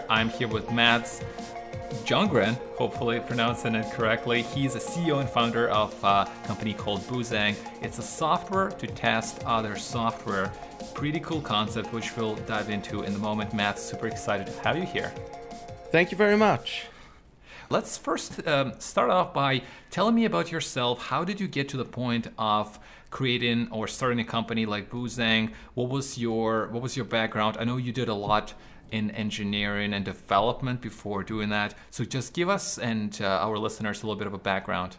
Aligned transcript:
here. 0.00 0.06
I'm 0.10 0.28
here 0.30 0.48
with 0.48 0.70
Mats 0.70 1.22
Ljunggren, 2.04 2.56
hopefully 2.76 3.20
pronouncing 3.20 3.74
it 3.74 3.90
correctly. 3.92 4.42
He's 4.42 4.74
a 4.74 4.78
CEO 4.78 5.20
and 5.20 5.28
founder 5.28 5.68
of 5.70 5.92
a 6.04 6.30
company 6.44 6.72
called 6.72 7.00
Boozang. 7.00 7.56
It's 7.82 7.98
a 7.98 8.02
software 8.02 8.70
to 8.70 8.86
test 8.86 9.42
other 9.44 9.76
software. 9.76 10.52
Pretty 10.94 11.20
cool 11.20 11.40
concept, 11.40 11.92
which 11.92 12.16
we'll 12.16 12.36
dive 12.36 12.70
into 12.70 13.02
in 13.02 13.12
the 13.12 13.18
moment. 13.18 13.52
Mats, 13.54 13.82
super 13.82 14.06
excited 14.06 14.46
to 14.46 14.60
have 14.60 14.76
you 14.76 14.84
here. 14.84 15.12
Thank 15.90 16.12
you 16.12 16.16
very 16.16 16.36
much. 16.36 16.86
Let's 17.68 17.96
first 17.96 18.46
um, 18.46 18.72
start 18.78 19.10
off 19.10 19.32
by 19.32 19.62
telling 19.90 20.14
me 20.14 20.24
about 20.24 20.50
yourself. 20.50 21.02
How 21.02 21.24
did 21.24 21.40
you 21.40 21.48
get 21.48 21.68
to 21.70 21.76
the 21.76 21.84
point 21.84 22.28
of 22.38 22.78
creating 23.10 23.68
or 23.70 23.88
starting 23.88 24.20
a 24.20 24.24
company 24.24 24.66
like 24.66 24.90
Boozang? 24.90 25.52
What 25.74 25.88
was 25.88 26.18
your 26.18 26.68
what 26.68 26.82
was 26.82 26.96
your 26.96 27.04
background? 27.04 27.56
I 27.60 27.64
know 27.64 27.76
you 27.76 27.92
did 27.92 28.08
a 28.08 28.14
lot 28.14 28.54
in 28.90 29.10
engineering 29.12 29.92
and 29.92 30.04
development 30.04 30.80
before 30.80 31.22
doing 31.22 31.48
that. 31.50 31.74
So 31.90 32.04
just 32.04 32.34
give 32.34 32.48
us 32.48 32.78
and 32.78 33.18
uh, 33.20 33.26
our 33.26 33.58
listeners 33.58 34.02
a 34.02 34.06
little 34.06 34.18
bit 34.18 34.26
of 34.26 34.34
a 34.34 34.38
background. 34.38 34.96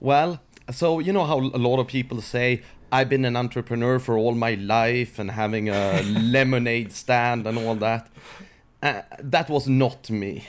Well, 0.00 0.40
so 0.70 0.98
you 0.98 1.12
know 1.12 1.24
how 1.24 1.38
a 1.38 1.60
lot 1.68 1.78
of 1.78 1.86
people 1.86 2.20
say 2.20 2.62
I've 2.90 3.08
been 3.08 3.24
an 3.24 3.36
entrepreneur 3.36 3.98
for 3.98 4.18
all 4.18 4.34
my 4.34 4.54
life 4.54 5.18
and 5.18 5.30
having 5.30 5.68
a 5.68 6.02
lemonade 6.04 6.92
stand 6.92 7.46
and 7.46 7.56
all 7.58 7.74
that. 7.76 8.08
Uh, 8.82 9.02
that 9.18 9.48
was 9.48 9.68
not 9.68 10.10
me. 10.10 10.44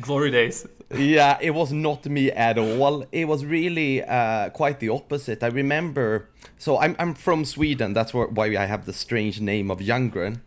Glory 0.00 0.30
days. 0.30 0.66
yeah, 0.94 1.38
it 1.40 1.52
was 1.52 1.72
not 1.72 2.04
me 2.06 2.30
at 2.32 2.58
all. 2.58 3.06
It 3.12 3.28
was 3.28 3.44
really 3.44 4.02
uh, 4.02 4.50
quite 4.50 4.80
the 4.80 4.88
opposite. 4.88 5.42
I 5.42 5.48
remember. 5.48 6.28
So 6.58 6.78
I'm 6.78 6.96
I'm 6.98 7.14
from 7.14 7.44
Sweden. 7.44 7.92
That's 7.92 8.12
why 8.12 8.56
I 8.56 8.66
have 8.66 8.86
the 8.86 8.92
strange 8.92 9.40
name 9.40 9.70
of 9.70 9.78
Ljunggren. 9.78 10.40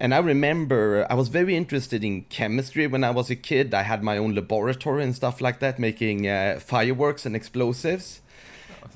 And 0.00 0.14
I 0.14 0.18
remember 0.18 1.06
I 1.10 1.14
was 1.14 1.28
very 1.28 1.54
interested 1.54 2.02
in 2.02 2.22
chemistry 2.22 2.86
when 2.86 3.04
I 3.04 3.10
was 3.10 3.28
a 3.28 3.36
kid. 3.36 3.74
I 3.74 3.82
had 3.82 4.02
my 4.02 4.16
own 4.16 4.34
laboratory 4.34 5.04
and 5.04 5.14
stuff 5.14 5.42
like 5.42 5.60
that, 5.60 5.78
making 5.78 6.26
uh, 6.26 6.58
fireworks 6.58 7.26
and 7.26 7.36
explosives. 7.36 8.22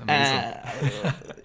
Uh, 0.09 0.71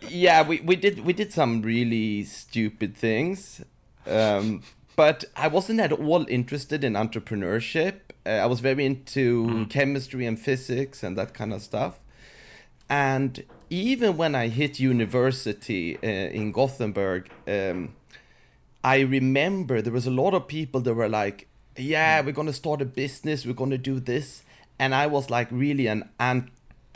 yeah, 0.08 0.42
we, 0.42 0.60
we 0.60 0.76
did 0.76 1.04
we 1.04 1.12
did 1.12 1.30
some 1.30 1.60
really 1.60 2.24
stupid 2.24 2.96
things, 2.96 3.62
um, 4.06 4.62
but 4.96 5.26
I 5.36 5.48
wasn't 5.48 5.80
at 5.80 5.92
all 5.92 6.24
interested 6.26 6.82
in 6.82 6.94
entrepreneurship. 6.94 7.96
Uh, 8.24 8.30
I 8.30 8.46
was 8.46 8.60
very 8.60 8.86
into 8.86 9.46
mm. 9.46 9.70
chemistry 9.70 10.24
and 10.24 10.40
physics 10.40 11.02
and 11.02 11.18
that 11.18 11.34
kind 11.34 11.52
of 11.52 11.60
stuff. 11.60 12.00
And 12.88 13.44
even 13.68 14.16
when 14.16 14.34
I 14.34 14.48
hit 14.48 14.80
university 14.80 15.98
uh, 15.98 16.08
in 16.08 16.50
Gothenburg. 16.50 17.28
Um, 17.46 17.94
I 18.82 19.00
remember 19.00 19.82
there 19.82 19.92
was 19.92 20.06
a 20.06 20.10
lot 20.10 20.34
of 20.34 20.48
people 20.48 20.80
that 20.80 20.94
were 20.94 21.08
like, 21.08 21.48
"Yeah, 21.76 22.20
we're 22.20 22.32
gonna 22.32 22.52
start 22.52 22.82
a 22.82 22.84
business. 22.84 23.44
We're 23.44 23.52
gonna 23.52 23.78
do 23.78 24.00
this," 24.00 24.42
and 24.78 24.94
I 24.94 25.06
was 25.06 25.30
like 25.30 25.48
really 25.50 25.86
an 25.86 26.08
ant- 26.18 26.50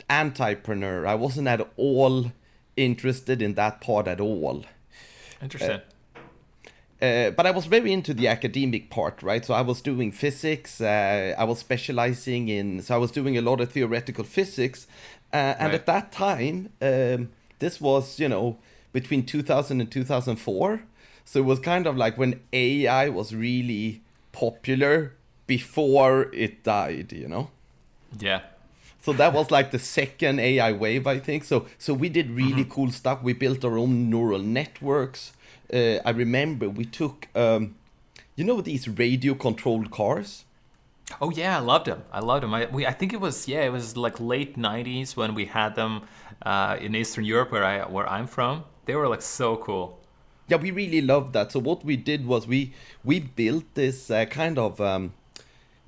antipreneur. 0.09 1.05
I 1.05 1.15
wasn't 1.15 1.47
at 1.47 1.67
all 1.77 2.31
interested 2.75 3.41
in 3.41 3.53
that 3.55 3.81
part 3.81 4.07
at 4.07 4.19
all. 4.19 4.65
Interesting. 5.41 5.71
Uh, 5.71 5.79
uh, 7.01 7.29
but 7.31 7.45
I 7.45 7.51
was 7.51 7.65
very 7.65 7.91
into 7.91 8.13
the 8.13 8.27
academic 8.27 8.89
part, 8.89 9.21
right? 9.21 9.43
So 9.43 9.53
I 9.53 9.61
was 9.61 9.81
doing 9.81 10.11
physics. 10.11 10.79
Uh, 10.79 11.35
I 11.37 11.43
was 11.43 11.59
specializing 11.59 12.47
in, 12.47 12.81
so 12.81 12.95
I 12.95 12.97
was 12.97 13.11
doing 13.11 13.37
a 13.37 13.41
lot 13.41 13.59
of 13.59 13.71
theoretical 13.71 14.23
physics. 14.23 14.87
Uh, 15.33 15.55
and 15.59 15.71
right. 15.71 15.75
at 15.75 15.85
that 15.85 16.11
time, 16.11 16.69
um, 16.81 17.29
this 17.59 17.81
was, 17.81 18.19
you 18.19 18.29
know, 18.29 18.57
between 18.93 19.25
2000 19.25 19.81
and 19.81 19.91
2004. 19.91 20.83
So 21.25 21.39
it 21.39 21.45
was 21.45 21.59
kind 21.59 21.87
of 21.87 21.97
like 21.97 22.17
when 22.17 22.39
AI 22.53 23.09
was 23.09 23.33
really 23.33 24.03
popular 24.31 25.13
before 25.47 26.33
it 26.33 26.63
died, 26.63 27.11
you 27.11 27.27
know? 27.27 27.49
Yeah. 28.17 28.41
So 29.01 29.13
that 29.13 29.33
was 29.33 29.51
like 29.51 29.71
the 29.71 29.79
second 29.79 30.39
AI 30.39 30.71
wave, 30.71 31.05
I 31.07 31.19
think. 31.19 31.43
So 31.43 31.65
so 31.77 31.93
we 31.93 32.09
did 32.09 32.31
really 32.31 32.63
mm-hmm. 32.63 32.71
cool 32.71 32.91
stuff. 32.91 33.21
We 33.21 33.33
built 33.33 33.65
our 33.65 33.77
own 33.77 34.09
neural 34.09 34.39
networks. 34.39 35.33
Uh, 35.73 35.97
I 36.05 36.11
remember 36.11 36.69
we 36.69 36.85
took, 36.85 37.27
um, 37.35 37.75
you 38.35 38.43
know, 38.43 38.61
these 38.61 38.87
radio-controlled 38.87 39.91
cars. 39.91 40.45
Oh 41.21 41.29
yeah, 41.31 41.57
I 41.57 41.59
loved 41.59 41.87
them. 41.87 42.03
I 42.11 42.19
loved 42.19 42.43
them. 42.43 42.53
I, 42.53 42.65
we, 42.65 42.85
I 42.85 42.93
think 42.93 43.13
it 43.13 43.21
was 43.21 43.47
yeah, 43.47 43.63
it 43.63 43.71
was 43.71 43.95
like 43.95 44.19
late 44.19 44.57
'90s 44.57 45.15
when 45.15 45.35
we 45.35 45.45
had 45.45 45.75
them 45.75 46.03
uh, 46.43 46.77
in 46.79 46.95
Eastern 46.95 47.25
Europe, 47.25 47.51
where 47.51 47.63
I 47.63 47.85
where 47.85 48.07
I'm 48.09 48.27
from. 48.27 48.63
They 48.85 48.95
were 48.95 49.07
like 49.07 49.21
so 49.21 49.57
cool 49.57 49.99
yeah, 50.47 50.57
we 50.57 50.71
really 50.71 51.01
loved 51.01 51.33
that. 51.33 51.51
So 51.51 51.59
what 51.59 51.83
we 51.83 51.97
did 51.97 52.25
was 52.25 52.47
we 52.47 52.73
we 53.03 53.19
built 53.19 53.65
this 53.73 54.11
uh, 54.11 54.25
kind 54.25 54.57
of 54.59 54.79
um, 54.79 55.13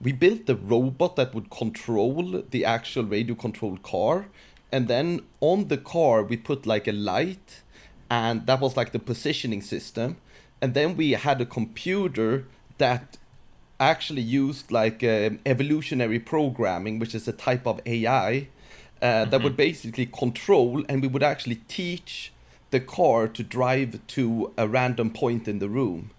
we 0.01 0.11
built 0.11 0.45
the 0.45 0.55
robot 0.55 1.15
that 1.15 1.33
would 1.33 1.49
control 1.49 2.43
the 2.49 2.65
actual 2.65 3.03
radio 3.03 3.35
controlled 3.35 3.83
car, 3.83 4.27
and 4.71 4.87
then 4.87 5.21
on 5.41 5.67
the 5.67 5.77
car 5.77 6.23
we 6.23 6.37
put 6.37 6.65
like 6.65 6.87
a 6.87 6.91
light, 6.91 7.61
and 8.09 8.47
that 8.47 8.59
was 8.59 8.75
like 8.75 8.91
the 8.91 8.99
positioning 8.99 9.61
system, 9.61 10.17
and 10.61 10.73
then 10.73 10.97
we 10.97 11.11
had 11.11 11.39
a 11.39 11.45
computer 11.45 12.45
that 12.79 13.17
actually 13.79 14.23
used 14.23 14.71
like 14.71 15.03
um, 15.03 15.39
evolutionary 15.45 16.19
programming, 16.19 16.97
which 16.97 17.13
is 17.13 17.27
a 17.27 17.33
type 17.33 17.67
of 17.67 17.79
AI. 17.85 18.47
Uh, 18.99 19.05
mm-hmm. 19.05 19.29
That 19.29 19.43
would 19.43 19.55
basically 19.55 20.07
control, 20.07 20.83
and 20.89 21.03
we 21.03 21.07
would 21.07 21.21
actually 21.21 21.61
teach 21.67 22.31
the 22.71 22.79
car 22.79 23.27
to 23.27 23.43
drive 23.43 23.99
to 24.07 24.53
a 24.57 24.67
random 24.67 25.09
point 25.09 25.47
in 25.47 25.59
the 25.59 25.69
room. 25.69 26.11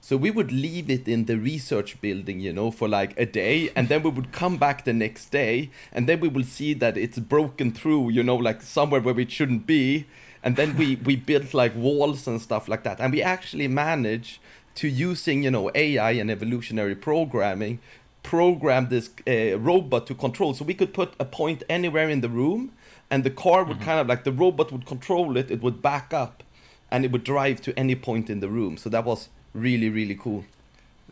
So 0.00 0.16
we 0.16 0.32
would 0.32 0.50
leave 0.50 0.90
it 0.90 1.06
in 1.06 1.26
the 1.26 1.38
research 1.38 2.00
building, 2.00 2.40
you 2.40 2.52
know, 2.52 2.72
for 2.72 2.88
like 2.88 3.16
a 3.16 3.24
day, 3.24 3.70
and 3.76 3.88
then 3.88 4.02
we 4.02 4.10
would 4.10 4.32
come 4.32 4.56
back 4.56 4.84
the 4.84 4.92
next 4.92 5.26
day, 5.30 5.70
and 5.92 6.08
then 6.08 6.18
we 6.18 6.26
will 6.26 6.42
see 6.42 6.74
that 6.74 6.96
it's 6.96 7.20
broken 7.20 7.70
through, 7.70 8.10
you 8.10 8.24
know, 8.24 8.34
like 8.34 8.62
somewhere 8.62 9.00
where 9.00 9.20
it 9.20 9.30
shouldn't 9.30 9.64
be, 9.64 10.06
and 10.42 10.56
then 10.56 10.76
we 10.76 10.96
we 10.96 11.14
built 11.14 11.54
like 11.54 11.76
walls 11.76 12.26
and 12.26 12.42
stuff 12.42 12.66
like 12.66 12.82
that, 12.82 12.98
and 12.98 13.12
we 13.12 13.22
actually 13.22 13.68
managed 13.68 14.40
to 14.74 14.88
using 14.88 15.44
you 15.44 15.52
know 15.52 15.70
AI 15.72 16.12
and 16.12 16.32
evolutionary 16.32 16.96
programming 16.96 17.78
program 18.24 18.88
this 18.88 19.10
uh, 19.28 19.56
robot 19.58 20.08
to 20.08 20.14
control, 20.16 20.52
so 20.52 20.64
we 20.64 20.74
could 20.74 20.92
put 20.92 21.14
a 21.20 21.24
point 21.24 21.62
anywhere 21.68 22.08
in 22.08 22.22
the 22.22 22.28
room 22.28 22.72
and 23.12 23.24
the 23.24 23.30
car 23.30 23.62
would 23.62 23.76
mm-hmm. 23.76 23.84
kind 23.84 24.00
of 24.00 24.06
like 24.12 24.24
the 24.24 24.32
robot 24.32 24.72
would 24.72 24.86
control 24.86 25.36
it 25.36 25.50
it 25.50 25.60
would 25.62 25.82
back 25.82 26.14
up 26.24 26.42
and 26.90 27.04
it 27.04 27.12
would 27.12 27.24
drive 27.24 27.60
to 27.66 27.70
any 27.78 27.94
point 27.94 28.28
in 28.28 28.40
the 28.40 28.48
room. 28.48 28.76
So 28.82 28.88
that 28.94 29.04
was 29.04 29.28
really 29.66 29.90
really 29.98 30.16
cool. 30.24 30.44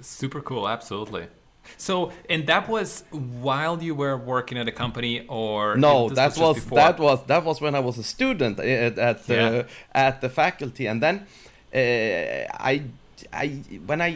Super 0.00 0.40
cool 0.40 0.66
absolutely. 0.76 1.26
So 1.76 2.10
and 2.32 2.46
that 2.46 2.68
was 2.68 3.04
while 3.10 3.76
you 3.82 3.94
were 3.94 4.16
working 4.16 4.56
at 4.62 4.66
a 4.66 4.76
company 4.84 5.14
or 5.28 5.76
no 5.76 6.08
that 6.08 6.36
was, 6.38 6.56
was 6.56 6.64
that 6.82 6.98
was 6.98 7.18
that 7.32 7.44
was 7.44 7.60
when 7.60 7.74
i 7.74 7.82
was 7.88 7.96
a 7.98 8.06
student 8.14 8.58
at, 8.58 8.98
at 8.98 9.26
the 9.26 9.34
yeah. 9.34 10.06
at 10.06 10.14
the 10.22 10.30
faculty. 10.30 10.86
And 10.86 11.02
then 11.04 11.16
uh, 11.80 12.64
i 12.72 12.74
i 13.44 13.46
when 13.90 14.00
i 14.00 14.10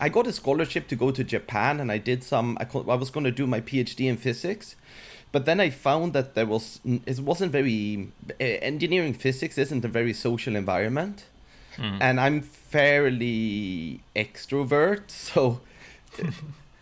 i 0.00 0.08
got 0.08 0.26
a 0.26 0.32
scholarship 0.32 0.88
to 0.88 0.96
go 0.96 1.10
to 1.10 1.22
japan 1.22 1.80
and 1.80 1.92
i 1.92 1.98
did 1.98 2.24
some 2.24 2.56
i, 2.62 2.64
I 2.94 2.96
was 3.02 3.10
going 3.14 3.24
to 3.24 3.36
do 3.42 3.46
my 3.46 3.60
phd 3.60 4.00
in 4.12 4.16
physics 4.16 4.74
but 5.32 5.44
then 5.44 5.60
I 5.60 5.70
found 5.70 6.12
that 6.12 6.34
there 6.34 6.46
was 6.46 6.80
it 6.84 7.20
wasn't 7.20 7.52
very 7.52 8.08
uh, 8.40 8.44
engineering 8.44 9.14
physics 9.14 9.58
isn't 9.58 9.84
a 9.84 9.88
very 9.88 10.12
social 10.12 10.56
environment, 10.56 11.26
mm. 11.76 11.98
and 12.00 12.20
I'm 12.20 12.40
fairly 12.40 14.00
extrovert, 14.16 15.10
so 15.10 15.60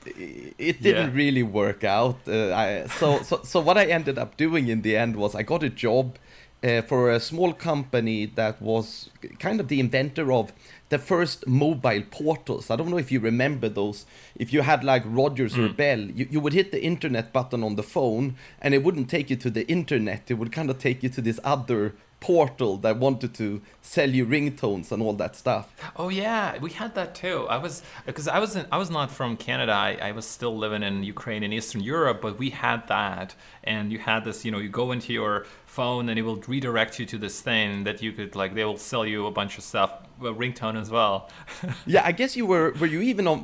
it 0.07 0.83
didn't 0.83 1.11
yeah. 1.11 1.17
really 1.17 1.43
work 1.43 1.85
out. 1.85 2.19
Uh, 2.29 2.55
I, 2.55 2.87
so 2.87 3.23
so 3.23 3.41
so 3.43 3.61
what 3.61 3.77
I 3.77 3.87
ended 3.87 4.19
up 4.19 4.37
doing 4.37 4.69
in 4.69 4.83
the 4.83 4.97
end 4.97 5.17
was 5.17 5.35
I 5.35 5.43
got 5.43 5.63
a 5.63 5.71
job 5.71 6.17
uh, 6.63 6.83
for 6.83 7.11
a 7.11 7.21
small 7.21 7.53
company 7.53 8.27
that 8.27 8.61
was 8.61 9.11
kind 9.39 9.61
of 9.61 9.69
the 9.69 9.81
inventor 9.81 10.33
of 10.33 10.53
the 10.89 10.99
first 10.99 11.47
mobile 11.47 12.03
portals. 12.11 12.71
I 12.71 12.77
don't 12.77 12.91
know 12.91 12.99
if 12.99 13.11
you 13.11 13.19
remember 13.19 13.69
those. 13.69 14.07
If 14.37 14.53
you 14.53 14.63
had 14.63 14.85
like 14.85 15.03
Rogers 15.05 15.55
mm. 15.55 15.71
or 15.71 15.73
Bell, 15.73 16.01
you, 16.01 16.29
you 16.31 16.41
would 16.41 16.53
hit 16.53 16.71
the 16.71 16.83
internet 16.83 17.33
button 17.33 17.65
on 17.65 17.75
the 17.75 17.83
phone 17.83 18.37
and 18.63 18.75
it 18.75 18.85
wouldn't 18.85 19.11
take 19.11 19.29
you 19.31 19.37
to 19.37 19.51
the 19.51 19.67
internet. 19.69 20.31
It 20.31 20.35
would 20.35 20.53
kind 20.53 20.71
of 20.71 20.79
take 20.79 21.03
you 21.03 21.09
to 21.11 21.21
this 21.21 21.41
other 21.43 21.95
portal 22.27 22.77
that 22.79 22.97
wanted 22.97 23.33
to 23.33 23.63
sell 23.81 24.11
you 24.11 24.27
ringtones 24.27 24.91
and 24.91 25.01
all 25.01 25.13
that 25.13 25.37
stuff. 25.37 25.73
Oh 25.95 26.09
yeah, 26.09 26.59
we 26.59 26.71
had 26.73 26.93
that 26.97 27.15
too. 27.15 27.47
I 27.49 27.59
was 27.59 27.85
because 28.05 28.27
I 28.27 28.41
was 28.41 28.57
I 28.57 28.79
was 28.79 28.91
not 28.91 29.13
from 29.13 29.37
Canada. 29.37 29.71
I, 29.71 29.93
I 30.09 30.11
was 30.11 30.27
still 30.27 30.57
living 30.65 30.83
in 30.83 31.05
Ukraine 31.05 31.45
in 31.45 31.53
Eastern 31.53 31.83
Europe, 31.83 32.19
but 32.21 32.37
we 32.37 32.51
had 32.51 32.81
that, 32.89 33.37
and 33.63 33.93
you 33.93 34.01
had 34.01 34.25
this. 34.25 34.45
You 34.45 34.51
know, 34.51 34.59
you 34.59 34.69
go 34.69 34.91
into 34.91 35.13
your 35.13 35.47
phone 35.67 36.09
and 36.09 36.19
it 36.19 36.23
will 36.23 36.43
redirect 36.55 36.99
you 36.99 37.07
to 37.13 37.17
this 37.17 37.41
thing 37.41 37.85
that 37.85 38.03
you 38.03 38.11
could 38.11 38.35
like. 38.35 38.55
They 38.57 38.65
will 38.65 38.83
sell 38.93 39.07
you 39.07 39.27
a 39.27 39.31
bunch 39.31 39.57
of 39.57 39.63
stuff, 39.63 39.91
a 40.21 40.33
ringtone 40.43 40.77
as 40.81 40.91
well. 40.91 41.31
yeah, 41.87 42.03
I 42.05 42.11
guess 42.11 42.35
you 42.39 42.45
were. 42.53 42.73
Were 42.81 42.91
you 42.97 43.03
even 43.03 43.29
on? 43.29 43.39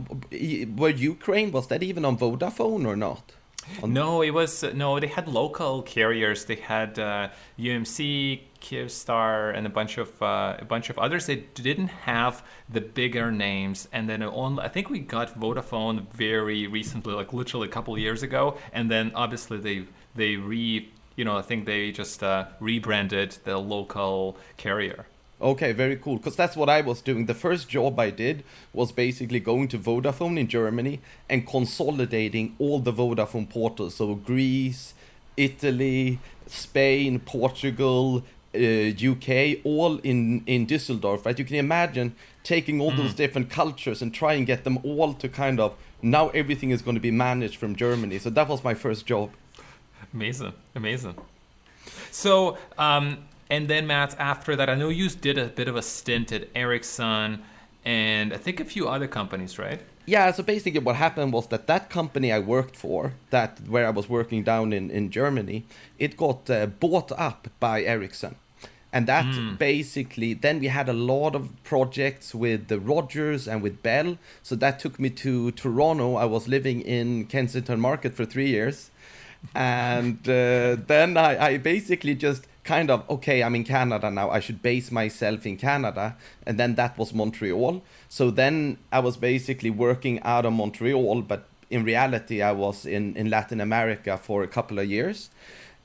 Were 0.80 0.94
Ukraine? 1.14 1.52
Was 1.52 1.68
that 1.68 1.84
even 1.84 2.04
on 2.04 2.18
Vodafone 2.18 2.84
or 2.84 2.96
not? 2.96 3.24
No, 3.84 4.22
it 4.22 4.30
was 4.30 4.62
no. 4.62 4.98
They 4.98 5.06
had 5.06 5.28
local 5.28 5.82
carriers. 5.82 6.44
They 6.44 6.56
had 6.56 6.98
uh, 6.98 7.28
UMC, 7.58 8.40
Kyivstar, 8.60 9.56
and 9.56 9.66
a 9.66 9.70
bunch 9.70 9.98
of 9.98 10.20
uh, 10.22 10.56
a 10.58 10.64
bunch 10.64 10.90
of 10.90 10.98
others. 10.98 11.26
They 11.26 11.36
didn't 11.54 11.88
have 11.88 12.44
the 12.68 12.80
bigger 12.80 13.30
names. 13.30 13.88
And 13.92 14.08
then 14.08 14.22
on, 14.22 14.58
I 14.58 14.68
think 14.68 14.90
we 14.90 14.98
got 14.98 15.38
Vodafone 15.38 16.10
very 16.12 16.66
recently, 16.66 17.14
like 17.14 17.32
literally 17.32 17.68
a 17.68 17.70
couple 17.70 17.96
years 17.98 18.22
ago. 18.22 18.56
And 18.72 18.90
then 18.90 19.12
obviously 19.14 19.58
they 19.58 19.84
they 20.14 20.36
re 20.36 20.90
you 21.16 21.24
know 21.24 21.36
I 21.36 21.42
think 21.42 21.66
they 21.66 21.92
just 21.92 22.22
uh, 22.22 22.46
rebranded 22.60 23.38
the 23.44 23.58
local 23.58 24.36
carrier. 24.56 25.06
Okay, 25.42 25.72
very 25.72 25.96
cool. 25.96 26.18
Because 26.18 26.36
that's 26.36 26.56
what 26.56 26.68
I 26.68 26.80
was 26.82 27.00
doing. 27.00 27.26
The 27.26 27.34
first 27.34 27.68
job 27.68 27.98
I 27.98 28.10
did 28.10 28.44
was 28.72 28.92
basically 28.92 29.40
going 29.40 29.66
to 29.68 29.78
Vodafone 29.78 30.38
in 30.38 30.46
Germany 30.46 31.00
and 31.28 31.44
consolidating 31.46 32.54
all 32.60 32.78
the 32.78 32.92
Vodafone 32.92 33.50
portals. 33.50 33.96
So 33.96 34.14
Greece, 34.14 34.94
Italy, 35.36 36.20
Spain, 36.46 37.18
Portugal, 37.18 38.22
uh, 38.54 38.58
UK, 38.58 39.58
all 39.64 39.98
in 39.98 40.44
in 40.46 40.66
Düsseldorf. 40.66 41.26
Right? 41.26 41.36
You 41.36 41.44
can 41.44 41.56
imagine 41.56 42.14
taking 42.44 42.80
all 42.80 42.92
mm. 42.92 42.98
those 42.98 43.14
different 43.14 43.50
cultures 43.50 44.00
and 44.00 44.14
try 44.14 44.34
and 44.34 44.46
get 44.46 44.62
them 44.62 44.78
all 44.84 45.12
to 45.14 45.28
kind 45.28 45.58
of 45.58 45.74
now 46.02 46.28
everything 46.28 46.70
is 46.70 46.82
going 46.82 46.94
to 46.94 47.00
be 47.00 47.10
managed 47.10 47.56
from 47.56 47.74
Germany. 47.74 48.20
So 48.20 48.30
that 48.30 48.46
was 48.46 48.62
my 48.62 48.74
first 48.74 49.06
job. 49.06 49.30
Amazing, 50.14 50.52
amazing. 50.76 51.16
So. 52.12 52.58
Um, 52.78 53.24
and 53.52 53.68
then 53.68 53.86
Mats, 53.86 54.16
after 54.18 54.56
that, 54.56 54.70
I 54.70 54.74
know 54.74 54.88
you 54.88 55.10
did 55.10 55.36
a 55.36 55.48
bit 55.48 55.68
of 55.68 55.76
a 55.76 55.82
stint 55.82 56.32
at 56.32 56.48
Ericsson 56.54 57.42
and 57.84 58.32
I 58.32 58.38
think 58.38 58.60
a 58.60 58.64
few 58.64 58.88
other 58.88 59.06
companies, 59.06 59.58
right? 59.58 59.80
Yeah, 60.06 60.30
so 60.32 60.42
basically 60.42 60.80
what 60.80 60.96
happened 60.96 61.34
was 61.34 61.48
that 61.48 61.66
that 61.66 61.90
company 61.90 62.32
I 62.32 62.38
worked 62.38 62.76
for, 62.76 63.12
that 63.28 63.60
where 63.68 63.86
I 63.86 63.90
was 63.90 64.08
working 64.08 64.42
down 64.42 64.72
in, 64.72 64.90
in 64.90 65.10
Germany, 65.10 65.64
it 65.98 66.16
got 66.16 66.48
uh, 66.48 66.64
bought 66.64 67.12
up 67.12 67.48
by 67.60 67.82
Ericsson. 67.82 68.36
And 68.90 69.06
that 69.06 69.26
mm. 69.26 69.58
basically, 69.58 70.32
then 70.32 70.60
we 70.60 70.68
had 70.68 70.88
a 70.88 70.94
lot 70.94 71.34
of 71.34 71.50
projects 71.62 72.34
with 72.34 72.68
the 72.68 72.80
Rogers 72.80 73.46
and 73.46 73.60
with 73.60 73.82
Bell. 73.82 74.16
So 74.42 74.56
that 74.56 74.78
took 74.78 74.98
me 74.98 75.10
to 75.10 75.50
Toronto. 75.50 76.16
I 76.16 76.24
was 76.24 76.48
living 76.48 76.80
in 76.80 77.26
Kensington 77.26 77.80
Market 77.80 78.14
for 78.14 78.24
three 78.24 78.48
years. 78.48 78.90
And 79.54 80.18
uh, 80.26 80.76
then 80.86 81.18
I, 81.18 81.46
I 81.48 81.58
basically 81.58 82.14
just 82.14 82.46
kind 82.64 82.90
of 82.90 83.08
okay 83.10 83.42
i'm 83.42 83.54
in 83.54 83.64
canada 83.64 84.10
now 84.10 84.30
i 84.30 84.38
should 84.38 84.62
base 84.62 84.90
myself 84.92 85.44
in 85.46 85.56
canada 85.56 86.16
and 86.46 86.58
then 86.58 86.74
that 86.76 86.96
was 86.96 87.12
montreal 87.12 87.82
so 88.08 88.30
then 88.30 88.78
i 88.92 88.98
was 88.98 89.16
basically 89.16 89.70
working 89.70 90.20
out 90.22 90.46
of 90.46 90.52
montreal 90.52 91.22
but 91.22 91.48
in 91.70 91.84
reality 91.84 92.40
i 92.40 92.52
was 92.52 92.86
in, 92.86 93.16
in 93.16 93.28
latin 93.28 93.60
america 93.60 94.16
for 94.16 94.42
a 94.42 94.48
couple 94.48 94.78
of 94.78 94.88
years 94.88 95.30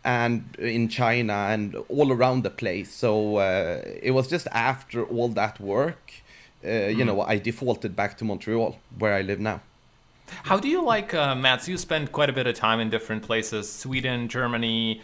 and 0.03 0.55
in 0.59 0.87
china 0.87 1.33
and 1.49 1.75
all 1.89 2.11
around 2.11 2.43
the 2.43 2.49
place 2.49 2.93
so 2.93 3.37
uh, 3.37 3.81
it 4.01 4.11
was 4.11 4.27
just 4.27 4.47
after 4.51 5.03
all 5.03 5.29
that 5.29 5.59
work 5.59 6.13
uh, 6.63 6.67
mm. 6.67 6.95
you 6.95 7.03
know 7.03 7.21
i 7.21 7.37
defaulted 7.37 7.95
back 7.95 8.17
to 8.17 8.23
montreal 8.23 8.77
where 8.99 9.13
i 9.13 9.21
live 9.21 9.39
now 9.39 9.61
how 10.43 10.59
do 10.59 10.67
you 10.67 10.83
like 10.83 11.13
uh, 11.13 11.35
Mats? 11.35 11.69
You 11.69 11.77
spend 11.77 12.11
quite 12.11 12.29
a 12.29 12.33
bit 12.33 12.47
of 12.47 12.55
time 12.55 12.81
in 12.81 12.89
different 12.89 13.23
places: 13.23 13.71
Sweden, 13.71 14.27
Germany, 14.27 15.01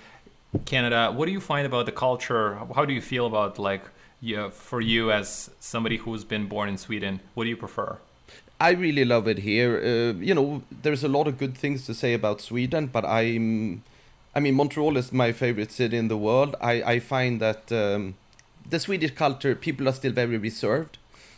Canada. 0.65 1.11
What 1.11 1.25
do 1.25 1.31
you 1.31 1.41
find 1.41 1.65
about 1.65 1.85
the 1.85 1.91
culture? 1.91 2.59
How 2.75 2.85
do 2.85 2.93
you 2.93 3.01
feel 3.01 3.25
about 3.25 3.59
like 3.59 3.83
yeah, 4.21 4.49
for 4.49 4.79
you 4.79 5.11
as 5.11 5.49
somebody 5.59 5.97
who's 5.97 6.23
been 6.23 6.47
born 6.47 6.69
in 6.69 6.77
Sweden? 6.77 7.19
What 7.33 7.43
do 7.43 7.49
you 7.49 7.57
prefer? 7.57 7.97
I 8.59 8.71
really 8.71 9.03
love 9.03 9.27
it 9.27 9.39
here. 9.39 9.77
Uh, 9.77 10.17
you 10.19 10.33
know, 10.33 10.63
there's 10.71 11.03
a 11.03 11.09
lot 11.09 11.27
of 11.27 11.37
good 11.37 11.57
things 11.57 11.85
to 11.87 11.93
say 11.93 12.13
about 12.13 12.39
Sweden, 12.39 12.87
but 12.87 13.03
I'm, 13.03 13.83
I 14.33 14.39
mean, 14.39 14.55
Montreal 14.55 14.95
is 14.95 15.11
my 15.11 15.33
favorite 15.33 15.71
city 15.71 15.97
in 15.97 16.07
the 16.07 16.17
world. 16.17 16.55
I 16.61 16.73
I 16.93 16.99
find 16.99 17.41
that 17.41 17.71
um, 17.71 18.15
the 18.69 18.79
Swedish 18.79 19.11
culture, 19.11 19.55
people 19.55 19.89
are 19.89 19.93
still 19.93 20.13
very 20.13 20.37
reserved. 20.37 20.97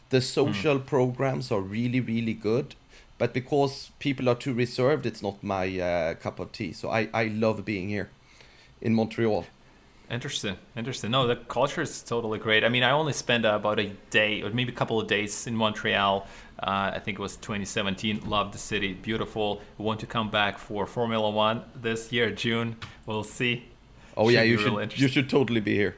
The 0.09 0.21
social 0.21 0.77
mm. 0.77 0.85
programs 0.85 1.51
are 1.51 1.61
really 1.61 1.99
really 1.99 2.33
good, 2.33 2.75
but 3.17 3.33
because 3.33 3.91
people 3.97 4.29
are 4.29 4.35
too 4.35 4.53
reserved, 4.53 5.07
it's 5.07 5.23
not 5.23 5.43
my 5.43 5.65
uh, 5.79 6.13
cup 6.15 6.39
of 6.39 6.51
tea. 6.51 6.73
So 6.73 6.91
I 6.91 7.09
I 7.13 7.25
love 7.45 7.65
being 7.65 7.89
here 7.89 8.09
in 8.85 8.93
Montreal. 8.93 9.45
Interesting, 10.11 10.57
interesting. 10.77 11.09
No, 11.09 11.25
the 11.25 11.35
culture 11.35 11.81
is 11.81 12.03
totally 12.03 12.37
great. 12.37 12.63
I 12.63 12.69
mean, 12.69 12.83
I 12.83 12.91
only 12.91 13.13
spent 13.13 13.43
about 13.43 13.79
a 13.79 13.89
day 14.11 14.43
or 14.43 14.51
maybe 14.51 14.71
a 14.71 14.75
couple 14.75 15.01
of 15.01 15.07
days 15.07 15.47
in 15.47 15.55
Montreal. 15.55 16.27
Uh, 16.61 16.91
I 16.93 16.99
think 16.99 17.17
it 17.17 17.21
was 17.21 17.35
2017. 17.37 18.21
Loved 18.29 18.53
the 18.53 18.59
city, 18.59 18.93
beautiful. 18.93 19.61
Want 19.79 19.99
to 20.01 20.05
come 20.05 20.29
back 20.29 20.59
for 20.59 20.85
Formula 20.85 21.27
One 21.31 21.63
this 21.75 22.11
year, 22.11 22.29
June. 22.29 22.75
We'll 23.07 23.23
see. 23.23 23.65
Oh 24.15 24.27
should 24.27 24.33
yeah, 24.35 24.43
you 24.43 24.57
should. 24.59 24.99
You 24.99 25.07
should 25.07 25.29
totally 25.29 25.59
be 25.59 25.73
here. 25.73 25.95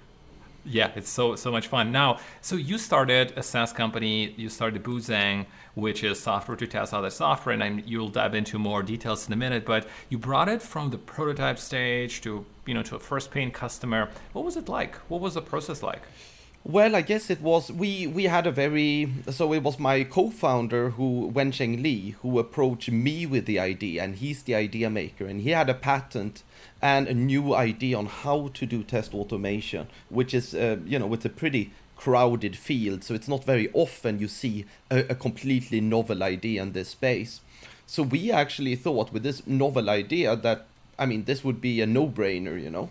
Yeah, 0.63 0.91
it's 0.95 1.09
so 1.09 1.35
so 1.35 1.51
much 1.51 1.67
fun. 1.67 1.91
Now, 1.91 2.19
so 2.41 2.55
you 2.55 2.77
started 2.77 3.33
a 3.35 3.43
SaaS 3.43 3.73
company. 3.73 4.33
You 4.37 4.47
started 4.47 4.83
Boozang 4.83 5.45
which 5.77 6.03
is 6.03 6.19
software 6.19 6.57
to 6.57 6.65
test 6.65 6.91
other 6.91 7.11
software, 7.11 7.53
and 7.53 7.63
I'm, 7.63 7.83
you'll 7.85 8.09
dive 8.09 8.33
into 8.33 8.57
more 8.57 8.81
details 8.81 9.27
in 9.27 9.33
a 9.33 9.35
minute. 9.35 9.63
But 9.63 9.87
you 10.09 10.17
brought 10.17 10.49
it 10.49 10.63
from 10.63 10.89
the 10.89 10.97
prototype 10.97 11.59
stage 11.59 12.19
to 12.21 12.45
you 12.65 12.73
know 12.73 12.81
to 12.83 12.95
a 12.95 12.99
first 12.99 13.29
paying 13.29 13.51
customer. 13.51 14.09
What 14.33 14.43
was 14.43 14.57
it 14.57 14.67
like? 14.67 14.95
What 15.07 15.21
was 15.21 15.35
the 15.35 15.41
process 15.41 15.83
like? 15.83 16.01
Well, 16.63 16.95
I 16.95 17.01
guess 17.01 17.29
it 17.29 17.41
was 17.41 17.71
we 17.71 18.07
we 18.07 18.23
had 18.23 18.47
a 18.47 18.51
very 18.51 19.13
so 19.29 19.53
it 19.53 19.61
was 19.61 19.77
my 19.77 20.03
co-founder 20.03 20.89
who 20.91 21.31
Wensheng 21.31 21.83
Li 21.83 22.15
who 22.21 22.39
approached 22.39 22.89
me 22.89 23.27
with 23.27 23.45
the 23.45 23.59
idea, 23.59 24.03
and 24.03 24.15
he's 24.15 24.41
the 24.43 24.55
idea 24.55 24.89
maker, 24.89 25.25
and 25.25 25.41
he 25.41 25.51
had 25.51 25.69
a 25.69 25.75
patent 25.75 26.41
and 26.81 27.07
a 27.07 27.13
new 27.13 27.53
idea 27.53 27.97
on 27.97 28.07
how 28.07 28.49
to 28.55 28.65
do 28.65 28.83
test 28.83 29.13
automation, 29.13 29.87
which 30.09 30.33
is 30.33 30.55
uh, 30.55 30.77
you 30.85 30.97
know 30.97 31.13
it's 31.13 31.25
a 31.25 31.29
pretty 31.29 31.71
crowded 31.97 32.55
field, 32.55 33.03
so 33.03 33.13
it's 33.13 33.27
not 33.27 33.43
very 33.43 33.69
often 33.73 34.19
you 34.19 34.27
see 34.27 34.65
a, 34.89 34.99
a 35.09 35.15
completely 35.15 35.81
novel 35.81 36.23
idea 36.23 36.61
in 36.61 36.71
this 36.71 36.89
space. 36.89 37.41
So 37.85 38.03
we 38.03 38.31
actually 38.31 38.75
thought 38.75 39.11
with 39.11 39.23
this 39.23 39.45
novel 39.47 39.89
idea 39.89 40.35
that 40.35 40.65
I 40.99 41.05
mean 41.05 41.25
this 41.25 41.43
would 41.43 41.59
be 41.61 41.81
a 41.81 41.87
no-brainer, 41.87 42.61
you 42.61 42.69
know. 42.69 42.89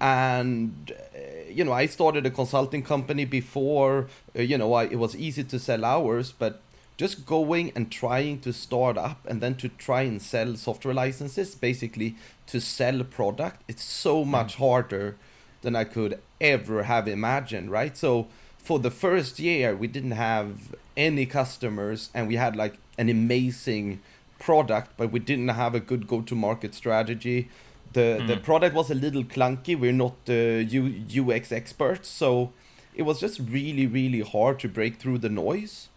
And 0.00 0.92
uh, 1.14 1.50
you 1.50 1.64
know, 1.64 1.72
I 1.72 1.86
started 1.86 2.26
a 2.26 2.30
consulting 2.30 2.82
company 2.82 3.24
before. 3.24 4.08
Uh, 4.36 4.42
you 4.42 4.56
know, 4.58 4.72
I, 4.72 4.84
it 4.84 4.98
was 4.98 5.14
easy 5.14 5.44
to 5.44 5.58
sell 5.58 5.84
hours, 5.84 6.32
but 6.32 6.60
just 6.96 7.24
going 7.26 7.72
and 7.74 7.90
trying 7.90 8.40
to 8.40 8.52
start 8.52 8.98
up 8.98 9.26
and 9.26 9.40
then 9.40 9.54
to 9.56 9.68
try 9.68 10.02
and 10.02 10.20
sell 10.20 10.56
software 10.56 10.94
licenses, 10.94 11.54
basically 11.54 12.14
to 12.46 12.60
sell 12.60 13.00
a 13.00 13.04
product, 13.04 13.62
it's 13.68 13.84
so 13.84 14.24
much 14.24 14.56
harder 14.56 15.16
than 15.62 15.76
I 15.76 15.84
could 15.84 16.18
ever 16.40 16.84
have 16.84 17.08
imagined, 17.08 17.70
right? 17.70 17.96
So 17.96 18.28
for 18.62 18.78
the 18.78 18.90
first 18.90 19.38
year 19.38 19.74
we 19.74 19.86
didn't 19.86 20.12
have 20.12 20.74
any 20.96 21.26
customers 21.26 22.10
and 22.14 22.28
we 22.28 22.36
had 22.36 22.54
like 22.56 22.78
an 22.98 23.08
amazing 23.08 24.00
product 24.38 24.92
but 24.96 25.10
we 25.10 25.18
didn't 25.18 25.48
have 25.48 25.74
a 25.74 25.80
good 25.80 26.06
go 26.06 26.20
to 26.20 26.34
market 26.34 26.74
strategy 26.74 27.48
the 27.92 28.18
mm. 28.20 28.26
the 28.26 28.36
product 28.36 28.74
was 28.74 28.90
a 28.90 28.94
little 28.94 29.24
clunky 29.24 29.78
we're 29.78 29.92
not 29.92 30.14
the 30.26 30.66
U, 30.68 31.32
ux 31.32 31.52
experts 31.52 32.08
so 32.08 32.52
it 32.94 33.02
was 33.02 33.20
just 33.20 33.40
really 33.40 33.86
really 33.86 34.20
hard 34.20 34.58
to 34.60 34.68
break 34.68 34.96
through 34.96 35.18
the 35.18 35.28
noise 35.28 35.88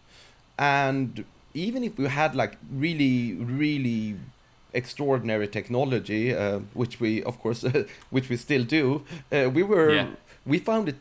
and 0.58 1.24
even 1.52 1.84
if 1.84 1.96
we 1.98 2.06
had 2.06 2.34
like 2.34 2.56
really 2.70 3.34
really 3.34 4.16
extraordinary 4.72 5.46
technology 5.46 6.34
uh, 6.34 6.58
which 6.72 6.98
we 6.98 7.22
of 7.22 7.38
course 7.40 7.64
which 8.10 8.28
we 8.28 8.36
still 8.36 8.64
do 8.64 9.04
uh, 9.32 9.48
we 9.52 9.62
were 9.62 9.94
yeah. 9.94 10.08
we 10.44 10.58
found 10.58 10.88
it 10.88 10.96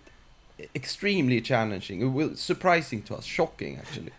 extremely 0.75 1.41
challenging. 1.41 2.01
It 2.01 2.11
was 2.11 2.39
surprising 2.39 3.01
to 3.03 3.15
us, 3.15 3.25
shocking 3.25 3.77
actually. 3.77 4.11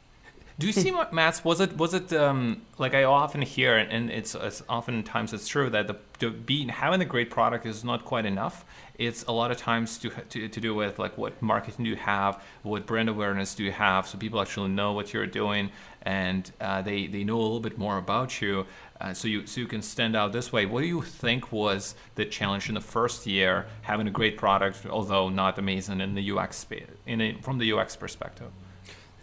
Do 0.56 0.68
you 0.68 0.72
see, 0.72 0.92
Mats? 1.10 1.44
Was 1.44 1.60
it 1.60 1.76
was 1.76 1.94
it 1.94 2.12
um, 2.12 2.62
like 2.78 2.94
I 2.94 3.02
often 3.02 3.42
hear, 3.42 3.76
and 3.76 4.08
it's, 4.08 4.36
it's 4.36 4.62
oftentimes 4.68 5.32
it's 5.32 5.48
true 5.48 5.68
that 5.70 5.88
the, 5.88 5.96
the 6.20 6.30
being 6.30 6.68
having 6.68 7.00
a 7.00 7.04
great 7.04 7.28
product 7.28 7.66
is 7.66 7.82
not 7.82 8.04
quite 8.04 8.24
enough. 8.24 8.64
It's 8.96 9.24
a 9.24 9.32
lot 9.32 9.50
of 9.50 9.56
times 9.56 9.98
to, 9.98 10.10
to 10.10 10.48
to 10.48 10.60
do 10.60 10.72
with 10.72 11.00
like 11.00 11.18
what 11.18 11.42
marketing 11.42 11.84
do 11.86 11.90
you 11.90 11.96
have, 11.96 12.40
what 12.62 12.86
brand 12.86 13.08
awareness 13.08 13.56
do 13.56 13.64
you 13.64 13.72
have, 13.72 14.06
so 14.06 14.16
people 14.16 14.40
actually 14.40 14.68
know 14.68 14.92
what 14.92 15.12
you're 15.12 15.26
doing, 15.26 15.70
and 16.02 16.52
uh, 16.60 16.82
they 16.82 17.08
they 17.08 17.24
know 17.24 17.36
a 17.36 17.42
little 17.42 17.58
bit 17.58 17.76
more 17.76 17.98
about 17.98 18.40
you. 18.40 18.64
Uh, 19.00 19.12
so 19.12 19.26
you 19.26 19.46
so 19.46 19.60
you 19.60 19.66
can 19.66 19.82
stand 19.82 20.14
out 20.14 20.32
this 20.32 20.52
way. 20.52 20.66
What 20.66 20.80
do 20.80 20.86
you 20.86 21.02
think 21.02 21.50
was 21.50 21.94
the 22.14 22.24
challenge 22.24 22.68
in 22.68 22.74
the 22.74 22.80
first 22.80 23.26
year 23.26 23.66
having 23.82 24.06
a 24.06 24.10
great 24.10 24.36
product, 24.38 24.86
although 24.86 25.28
not 25.28 25.58
amazing 25.58 26.00
in 26.00 26.14
the 26.14 26.30
UX 26.30 26.64
in 27.06 27.20
a, 27.20 27.34
from 27.42 27.58
the 27.58 27.72
UX 27.72 27.96
perspective? 27.96 28.50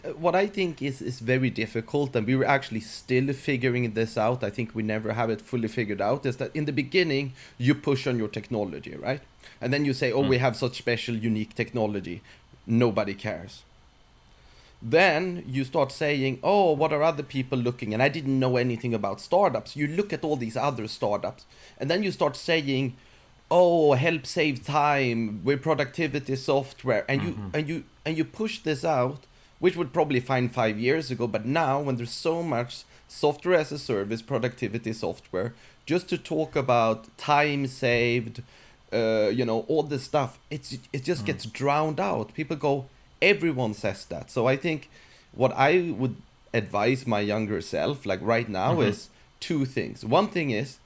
Uh, 0.04 0.10
what 0.10 0.36
I 0.36 0.48
think 0.48 0.82
is 0.82 1.02
is 1.02 1.20
very 1.20 1.50
difficult, 1.50 2.16
and 2.16 2.28
we 2.28 2.36
were 2.36 2.46
actually 2.46 2.82
still 2.82 3.32
figuring 3.34 3.94
this 3.94 4.18
out. 4.18 4.44
I 4.44 4.50
think 4.50 4.76
we 4.76 4.84
never 4.84 5.14
have 5.14 5.30
it 5.30 5.42
fully 5.42 5.70
figured 5.70 6.02
out. 6.02 6.26
Is 6.26 6.38
that 6.38 6.54
in 6.54 6.66
the 6.66 6.74
beginning 6.74 7.34
you 7.58 7.74
push 7.74 8.08
on 8.08 8.18
your 8.18 8.28
technology, 8.28 8.96
right? 8.96 9.22
And 9.62 9.72
then 9.72 9.86
you 9.86 9.94
say, 9.94 10.12
"Oh, 10.12 10.24
mm. 10.24 10.30
we 10.30 10.38
have 10.40 10.56
such 10.58 10.78
special, 10.78 11.16
unique 11.16 11.56
technology. 11.56 12.22
Nobody 12.68 13.14
cares." 13.14 13.64
Then 14.82 15.44
you 15.48 15.64
start 15.64 15.92
saying, 15.92 16.40
"Oh, 16.44 16.72
what 16.72 16.92
are 16.92 17.04
other 17.04 17.24
people 17.24 17.58
looking?" 17.58 17.94
And 17.94 18.02
I 18.02 18.10
didn't 18.10 18.40
know 18.40 18.58
anything 18.58 18.94
about 18.94 19.22
startups. 19.22 19.76
You 19.76 19.88
look 19.88 20.12
at 20.12 20.24
all 20.24 20.36
these 20.36 20.58
other 20.58 20.88
startups, 20.88 21.46
and 21.80 21.90
then 21.90 22.04
you 22.04 22.12
start 22.12 22.36
saying, 22.36 22.96
"Oh, 23.50 23.94
help 23.94 24.26
save 24.26 24.66
time 24.66 25.42
with 25.44 25.62
productivity 25.62 26.36
software," 26.36 27.06
and 27.08 27.22
you 27.24 27.36
and 27.54 27.70
you 27.70 27.84
and 28.06 28.18
you 28.18 28.26
push 28.26 28.60
this 28.60 28.84
out, 28.84 29.26
which 29.60 29.76
would 29.76 29.94
probably 29.94 30.20
find 30.20 30.52
five 30.52 30.80
years 30.80 31.12
ago. 31.12 31.28
But 31.28 31.46
now, 31.46 31.80
when 31.82 31.98
there's 31.98 32.12
so 32.12 32.42
much 32.42 32.84
software 33.08 33.60
as 33.60 33.72
a 33.72 33.78
service, 33.78 34.22
productivity 34.22 34.94
software, 34.94 35.54
just 35.86 36.08
to 36.10 36.18
talk 36.18 36.56
about 36.56 37.16
time 37.18 37.68
saved, 37.68 38.42
uh, 38.94 39.30
you 39.32 39.46
know, 39.46 39.60
all 39.68 39.84
this 39.84 40.04
stuff, 40.04 40.40
it's 40.50 40.78
it 40.92 41.04
just 41.04 41.26
gets 41.26 41.46
drowned 41.46 42.00
out. 42.00 42.34
People 42.34 42.58
go, 42.58 42.86
everyone 43.22 43.74
says 43.74 44.06
that. 44.06 44.32
So 44.32 44.48
I 44.48 44.56
think 44.56 44.90
what 45.34 45.54
I 45.56 45.94
would 45.98 46.16
advise 46.54 47.08
my 47.08 47.20
younger 47.20 47.62
self, 47.62 48.06
like 48.06 48.20
right 48.22 48.50
now, 48.50 48.74
mm-hmm. 48.74 48.90
is 48.90 49.10
two 49.40 49.66
things. 49.66 50.04
One 50.06 50.28
thing 50.28 50.52
is, 50.52 50.78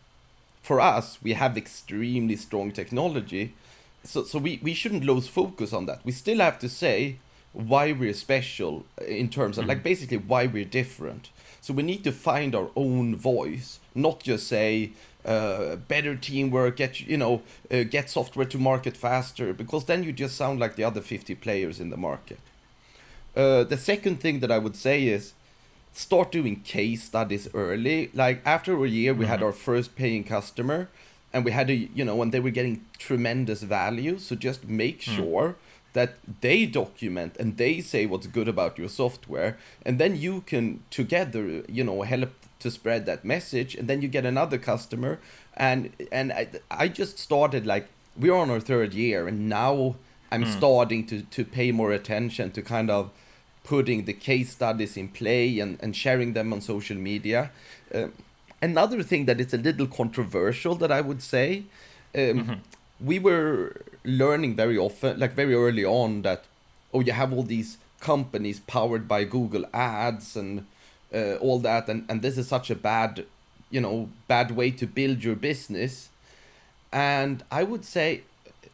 for 0.62 0.80
us, 0.82 1.20
we 1.22 1.34
have 1.34 1.58
extremely 1.58 2.36
strong 2.36 2.72
technology, 2.72 3.54
so 4.04 4.24
so 4.24 4.40
we 4.40 4.60
we 4.64 4.74
shouldn't 4.74 5.04
lose 5.04 5.28
focus 5.28 5.74
on 5.74 5.86
that. 5.86 6.00
We 6.04 6.12
still 6.12 6.40
have 6.40 6.60
to 6.60 6.70
say 6.70 7.18
why 7.54 7.92
we're 7.94 8.14
special 8.14 8.86
in 9.08 9.30
terms 9.30 9.58
of 9.58 9.66
like 9.66 9.78
mm-hmm. 9.78 9.84
basically 9.84 10.18
why 10.18 10.46
we're 10.48 10.66
different. 10.66 11.30
So 11.62 11.74
we 11.74 11.84
need 11.84 12.04
to 12.04 12.12
find 12.12 12.54
our 12.54 12.70
own 12.76 13.16
voice, 13.16 13.80
not 13.96 14.22
just 14.22 14.48
say 14.48 14.92
uh, 15.26 15.76
better 15.76 16.16
teamwork, 16.16 16.78
get 16.78 17.00
you 17.02 17.18
know, 17.18 17.42
uh, 17.72 17.84
get 17.84 18.10
software 18.10 18.46
to 18.46 18.58
market 18.58 18.96
faster, 18.96 19.54
because 19.54 19.86
then 19.86 20.04
you 20.04 20.12
just 20.12 20.36
sound 20.36 20.60
like 20.60 20.76
the 20.76 20.84
other 20.84 21.02
50 21.02 21.36
players 21.36 21.80
in 21.80 21.90
the 21.90 21.98
market. 21.98 22.40
Uh, 23.36 23.64
the 23.64 23.78
second 23.78 24.22
thing 24.22 24.40
that 24.40 24.52
I 24.52 24.58
would 24.58 24.76
say 24.76 25.08
is 25.08 25.34
start 25.94 26.32
doing 26.32 26.62
case 26.62 27.04
studies 27.04 27.48
early. 27.54 28.10
Like 28.14 28.42
after 28.46 28.84
a 28.84 28.88
year, 28.88 29.14
we 29.14 29.26
had 29.26 29.42
our 29.42 29.52
first 29.52 29.96
paying 29.96 30.24
customer, 30.24 30.90
and 31.34 31.44
we 31.44 31.52
had 31.52 31.70
a 31.70 31.76
you 31.76 32.06
know, 32.06 32.22
and 32.22 32.32
they 32.32 32.40
were 32.40 32.52
getting 32.52 32.86
tremendous 32.98 33.64
value. 33.64 34.20
So 34.20 34.36
just 34.36 34.68
make 34.68 35.02
sure 35.02 35.56
that 35.94 36.18
they 36.42 36.66
document 36.66 37.38
and 37.40 37.56
they 37.56 37.80
say 37.80 38.06
what's 38.06 38.28
good 38.28 38.48
about 38.48 38.78
your 38.78 38.90
software, 38.90 39.58
and 39.86 39.98
then 39.98 40.16
you 40.16 40.42
can 40.42 40.84
together, 40.92 41.64
you 41.68 41.84
know, 41.84 42.02
help 42.04 42.32
to 42.66 42.72
spread 42.72 43.06
that 43.06 43.24
message, 43.24 43.72
and 43.78 43.88
then 43.90 44.02
you 44.02 44.10
get 44.18 44.26
another 44.26 44.58
customer, 44.72 45.14
and 45.70 45.80
and 46.12 46.28
I, 46.42 46.44
I 46.84 46.86
just 47.02 47.16
started 47.28 47.64
like 47.74 47.86
we're 48.22 48.40
on 48.44 48.50
our 48.50 48.64
third 48.72 48.94
year, 48.94 49.28
and 49.30 49.38
now 49.50 49.96
I'm 50.32 50.46
starting 50.58 51.02
to 51.12 51.18
to 51.36 51.42
pay 51.58 51.72
more 51.72 51.92
attention 52.00 52.52
to 52.52 52.62
kind 52.76 52.90
of 52.98 53.04
putting 53.64 54.06
the 54.06 54.14
case 54.14 54.50
studies 54.52 54.98
in 54.98 55.08
play 55.20 55.60
and, 55.64 55.78
and 55.84 55.96
sharing 55.96 56.34
them 56.34 56.54
on 56.54 56.62
social 56.62 56.98
media. 57.12 57.52
Um, 57.94 58.14
another 58.62 59.04
thing 59.04 59.26
that 59.26 59.40
is 59.40 59.54
a 59.54 59.58
little 59.58 59.88
controversial 59.88 60.76
that 60.76 60.92
I 60.92 61.02
would 61.02 61.22
say, 61.22 61.64
um, 62.22 62.62
we 63.12 63.18
were 63.20 63.82
learning 64.04 64.56
very 64.56 64.78
often, 64.78 65.20
like 65.20 65.34
very 65.34 65.56
early 65.56 65.86
on, 65.86 66.22
that 66.22 66.44
oh, 66.94 67.02
you 67.02 67.14
have 67.14 67.34
all 67.34 67.44
these 67.44 67.78
companies 68.00 68.60
powered 68.76 69.08
by 69.08 69.24
Google 69.24 69.66
Ads 69.74 70.36
and 70.36 70.66
uh, 71.14 71.36
all 71.36 71.60
that, 71.60 71.88
and, 71.90 72.06
and 72.10 72.22
this 72.22 72.38
is 72.38 72.48
such 72.48 72.70
a 72.70 72.76
bad, 72.76 73.26
you 73.70 73.82
know, 73.82 74.10
bad 74.28 74.52
way 74.52 74.72
to 74.72 74.86
build 74.88 75.24
your 75.24 75.36
business. 75.36 76.10
And 76.92 77.44
I 77.52 77.64
would 77.64 77.86
say 77.86 78.24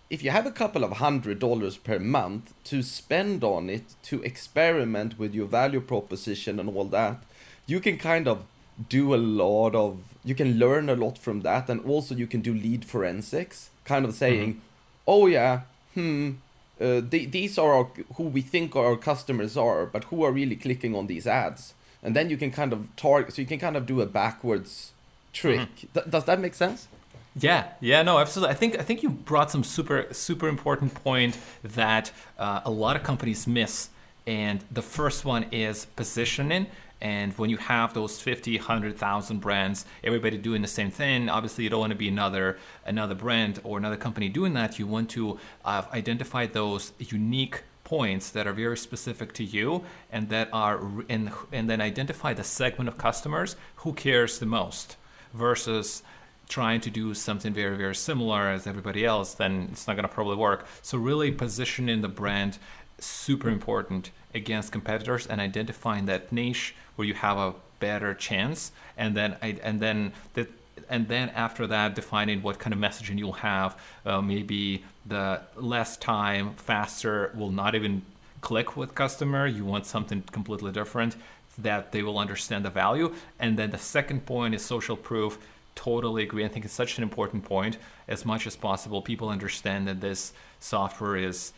if 0.10 0.24
you 0.24 0.30
have 0.32 0.46
a 0.46 0.52
couple 0.52 0.84
of 0.84 0.94
hundred 0.94 1.40
dollars 1.40 1.78
per 1.78 1.98
month 1.98 2.54
to 2.66 2.84
spend 2.84 3.44
on 3.44 3.70
it 3.70 3.96
to 4.04 4.22
experiment 4.24 5.18
with 5.18 5.34
your 5.34 5.48
value 5.48 5.80
proposition 5.80 6.60
and 6.60 6.70
all 6.70 6.86
that, 6.86 7.18
you 7.66 7.80
can 7.80 7.98
kind 7.98 8.28
of 8.28 8.44
do 8.90 9.14
a 9.14 9.18
lot 9.18 9.76
of 9.76 10.00
you 10.24 10.36
can 10.36 10.58
learn 10.60 10.90
a 10.90 10.96
lot 10.96 11.18
from 11.18 11.42
that 11.42 11.70
and 11.70 11.84
also 11.86 12.16
you 12.16 12.28
can 12.28 12.42
do 12.42 12.54
lead 12.54 12.84
forensics 12.86 13.70
kind 13.86 14.06
of 14.06 14.14
saying 14.14 14.62
oh 15.08 15.28
yeah 15.28 15.62
hmm 15.94 16.32
uh, 16.80 17.00
the, 17.10 17.26
these 17.26 17.60
are 17.60 17.74
our, 17.74 17.88
who 18.16 18.24
we 18.24 18.42
think 18.42 18.76
our 18.76 18.96
customers 18.98 19.56
are 19.56 19.86
but 19.86 20.06
who 20.06 20.24
are 20.24 20.32
really 20.32 20.56
clicking 20.56 20.96
on 20.96 21.08
these 21.08 21.28
ads 21.28 21.74
and 22.03 22.15
then 22.15 22.29
you 22.29 22.38
can 22.38 22.51
kind 22.51 22.74
of 22.74 22.93
target 22.96 23.34
so 23.34 23.41
you 23.41 23.48
can 23.48 23.60
kind 23.60 23.77
of 23.77 23.86
do 23.86 24.01
a 24.01 24.05
backwards 24.05 24.91
trick 25.34 25.70
Th- 25.93 26.05
does 26.10 26.25
that 26.25 26.39
make 26.39 26.53
sense 26.53 26.88
Yeah, 27.34 27.70
yeah, 27.79 28.01
no, 28.03 28.17
absolutely. 28.20 28.53
I 28.53 28.58
think 28.58 28.77
I 28.77 28.84
think 28.84 29.03
you 29.03 29.10
brought 29.10 29.50
some 29.51 29.63
super 29.63 30.08
super 30.12 30.48
important 30.50 30.93
point 30.93 31.38
that 31.63 32.12
uh, 32.38 32.60
a 32.65 32.72
lot 32.72 32.98
of 32.98 33.03
companies 33.03 33.48
miss, 33.48 33.88
and 34.27 34.63
the 34.70 34.81
first 34.81 35.24
one 35.24 35.43
is 35.51 35.86
positioning. 35.96 36.67
And 37.00 37.34
when 37.38 37.50
you 37.50 37.58
have 37.58 37.93
those 37.96 38.20
50, 38.22 38.58
100,000 38.58 39.39
brands, 39.39 39.86
everybody 40.03 40.38
doing 40.38 40.62
the 40.62 40.67
same 40.67 40.91
thing, 40.91 41.29
obviously 41.29 41.63
you 41.63 41.70
don't 41.72 41.79
want 41.79 41.91
to 41.91 41.98
be 41.98 42.10
another 42.10 42.58
another 42.86 43.15
brand 43.15 43.60
or 43.63 43.77
another 43.77 43.98
company 43.98 44.27
doing 44.29 44.53
that. 44.53 44.77
You 44.77 44.86
want 44.86 45.10
to 45.12 45.39
uh, 45.65 45.84
identify 45.93 46.46
those 46.48 46.91
unique 47.00 47.63
points 47.91 48.29
that 48.36 48.48
are 48.48 48.53
very 48.53 48.77
specific 48.77 49.33
to 49.33 49.43
you 49.43 49.83
and 50.13 50.29
that 50.29 50.48
are 50.53 50.79
and 51.10 51.25
and 51.51 51.69
then 51.69 51.81
identify 51.81 52.31
the 52.33 52.43
segment 52.60 52.88
of 52.88 52.95
customers 52.98 53.57
who 53.81 53.91
cares 53.91 54.39
the 54.39 54.45
most 54.45 54.95
versus 55.33 56.01
trying 56.48 56.79
to 56.86 56.89
do 57.01 57.13
something 57.13 57.53
very 57.53 57.75
very 57.83 57.98
similar 58.10 58.43
as 58.55 58.65
everybody 58.65 59.03
else 59.13 59.29
then 59.41 59.53
it's 59.71 59.86
not 59.88 59.95
going 59.98 60.07
to 60.10 60.15
probably 60.17 60.38
work. 60.38 60.62
So 60.81 60.98
really 60.98 61.31
positioning 61.45 62.00
the 62.01 62.13
brand 62.21 62.51
super 63.00 63.50
important 63.50 64.03
against 64.33 64.71
competitors 64.71 65.27
and 65.27 65.41
identifying 65.41 66.05
that 66.05 66.31
niche 66.31 66.74
where 66.95 67.07
you 67.10 67.15
have 67.27 67.38
a 67.38 67.55
better 67.79 68.13
chance 68.13 68.71
and 68.95 69.17
then 69.17 69.36
I- 69.48 69.60
and 69.67 69.81
then 69.86 70.13
that 70.36 70.48
and 70.91 71.07
then 71.07 71.29
after 71.29 71.65
that 71.67 71.95
defining 71.95 72.43
what 72.43 72.60
kind 72.60 72.74
of 72.74 72.79
messaging 72.79 73.17
you'll 73.17 73.31
have. 73.31 73.79
Uh, 74.05 74.21
maybe 74.21 74.83
the 75.05 75.41
less 75.55 75.98
time 75.98 76.53
faster 76.55 77.31
will 77.33 77.50
not 77.50 77.74
even 77.74 78.03
click 78.41 78.75
with 78.75 78.93
customer. 78.93 79.48
You 79.48 79.65
want 79.65 79.86
something 79.86 80.21
completely 80.31 80.71
different 80.71 81.15
that 81.57 81.91
they 81.93 82.03
will 82.03 82.19
understand 82.19 82.65
the 82.65 82.69
value. 82.69 83.15
And 83.39 83.57
then 83.57 83.71
the 83.71 83.77
second 83.77 84.25
point 84.25 84.53
is 84.53 84.63
social 84.63 84.98
proof. 84.98 85.38
Totally 85.75 86.24
agree. 86.24 86.43
I 86.43 86.50
think 86.50 86.65
it's 86.65 86.74
such 86.74 86.98
an 86.98 87.03
important 87.03 87.45
point. 87.45 87.77
As 88.10 88.25
much 88.25 88.45
as 88.45 88.57
possible 88.57 89.01
people 89.01 89.29
understand 89.29 89.88
that 89.88 90.01
this 90.01 90.33
software 90.60 91.15
is 91.15 91.53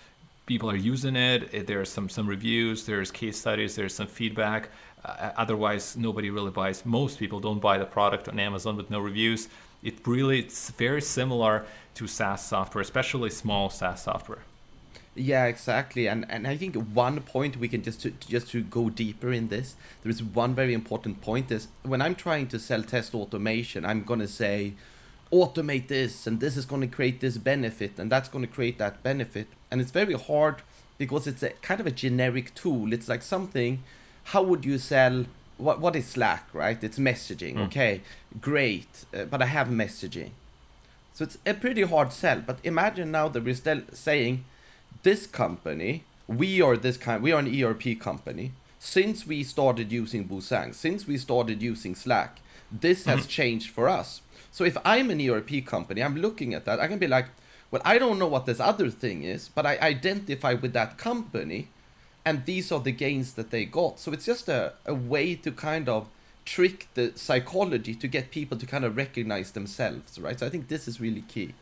people 0.46 0.70
are 0.70 0.76
using 0.76 1.16
it. 1.16 1.66
there's 1.68 1.90
some 1.90 2.10
some 2.10 2.28
reviews 2.28 2.86
there's 2.86 3.12
case 3.12 3.40
studies 3.40 3.76
there's 3.76 3.96
some 3.96 4.08
feedback 4.08 4.70
uh, 5.06 5.32
otherwise 5.38 5.96
nobody 5.98 6.30
really 6.30 6.52
buys 6.52 6.86
most 6.86 7.20
people 7.20 7.40
don't 7.40 7.60
buy 7.60 7.78
the 7.78 7.86
product 7.86 8.28
on 8.28 8.40
amazon 8.40 8.76
with 8.78 8.90
no 8.90 9.00
reviews 9.00 9.50
it 9.82 9.96
really 10.06 10.40
it's 10.40 10.70
very 10.72 11.02
similar 11.02 11.66
to 11.94 12.08
saas 12.08 12.46
software 12.46 12.82
especially 12.82 13.30
small 13.30 13.70
saas 13.70 14.04
software 14.04 14.44
Yeah, 15.16 15.46
exactly. 15.46 16.08
And 16.08 16.26
and 16.28 16.48
I 16.48 16.58
think 16.58 16.76
one 16.76 17.22
point 17.22 17.58
we 17.58 17.68
can 17.68 17.84
just 17.84 18.02
to 18.02 18.12
just 18.12 18.50
to 18.50 18.62
go 18.62 18.90
deeper 18.90 19.32
in 19.32 19.50
this, 19.50 19.76
there 20.02 20.10
is 20.10 20.24
one 20.24 20.56
very 20.56 20.74
important 20.74 21.22
point 21.22 21.52
is 21.52 21.68
when 21.84 22.02
I'm 22.02 22.16
trying 22.16 22.48
to 22.48 22.60
sell 22.60 22.82
test 22.82 23.14
automation, 23.14 23.86
I'm 23.86 24.04
gonna 24.04 24.28
say 24.28 24.74
automate 25.32 25.88
this 25.88 26.26
and 26.28 26.40
this 26.40 26.58
is 26.58 26.66
gonna 26.66 26.88
create 26.88 27.20
this 27.20 27.38
benefit 27.38 28.00
and 28.00 28.12
that's 28.12 28.28
gonna 28.30 28.48
create 28.48 28.80
that 28.80 29.04
benefit. 29.04 29.48
And 29.70 29.82
it's 29.82 29.92
very 29.92 30.14
hard 30.16 30.64
because 30.98 31.28
it's 31.28 31.44
a 31.44 31.50
kind 31.62 31.80
of 31.80 31.86
a 31.86 31.92
generic 31.92 32.56
tool. 32.56 32.92
It's 32.92 33.08
like 33.08 33.22
something 33.22 33.84
how 34.26 34.44
would 34.44 34.66
you 34.66 34.78
sell 34.78 35.26
what 35.58 35.80
what 35.80 35.96
is 35.96 36.08
Slack, 36.08 36.48
right? 36.54 36.84
It's 36.84 36.98
messaging. 37.00 37.58
Okay, 37.68 38.02
great. 38.42 39.06
Uh, 39.14 39.26
but 39.26 39.42
I 39.42 39.46
have 39.46 39.68
messaging. 39.68 40.32
So 41.14 41.24
it's 41.24 41.38
a 41.46 41.54
pretty 41.54 41.84
hard 41.84 42.12
sell. 42.12 42.42
But 42.46 42.58
imagine 42.64 43.12
now 43.12 43.28
that 43.30 43.44
we're 43.44 43.56
still 43.56 43.82
saying 43.94 44.46
this 45.04 45.28
company, 45.28 46.04
we 46.28 46.62
are 46.62 46.76
this 46.76 46.98
kind, 46.98 47.22
we 47.22 47.32
are 47.32 47.40
an 47.40 47.64
ERP 47.64 48.00
company. 48.00 48.52
Since 48.80 49.26
we 49.26 49.44
started 49.44 49.92
using 49.92 50.28
Boozang, 50.28 50.74
since 50.76 51.08
we 51.08 51.18
started 51.18 51.62
using 51.62 51.96
Slack, 51.96 52.40
this 52.72 53.06
has 53.06 53.26
changed 53.28 53.70
for 53.70 53.88
us. 53.88 54.22
So 54.52 54.64
if 54.66 54.78
I'm 54.84 55.10
an 55.10 55.22
ERP 55.22 55.66
company, 55.66 56.04
I'm 56.04 56.18
looking 56.18 56.54
at 56.54 56.66
that, 56.66 56.80
I 56.80 56.88
can 56.88 57.00
be 57.00 57.08
like, 57.08 57.28
well, 57.72 57.82
I 57.86 57.98
don't 57.98 58.20
know 58.20 58.28
what 58.28 58.46
this 58.46 58.60
other 58.60 58.90
thing 58.90 59.24
is, 59.24 59.50
but 59.50 59.66
I 59.66 59.78
identify 59.78 60.54
with 60.54 60.74
that 60.74 60.98
company, 60.98 61.70
and 62.26 62.46
these 62.46 62.72
are 62.72 62.80
the 62.80 62.92
gains 62.92 63.34
that 63.34 63.52
they 63.52 63.66
got. 63.66 64.00
So 64.00 64.12
it's 64.14 64.26
just 64.26 64.48
a, 64.48 64.74
a 64.86 64.94
way 64.94 65.36
to 65.36 65.52
kind 65.52 65.90
of 65.90 66.08
trick 66.46 66.88
the 66.94 67.14
psychology 67.16 67.96
to 67.96 68.08
get 68.08 68.32
people 68.32 68.58
to 68.58 68.66
kind 68.66 68.86
of 68.86 68.98
recognize 68.98 69.52
themselves, 69.52 70.20
right? 70.20 70.40
So 70.40 70.46
I 70.46 70.50
think 70.50 70.68
this 70.68 70.88
is 70.88 71.00
really 71.00 71.22
key. 71.22 71.54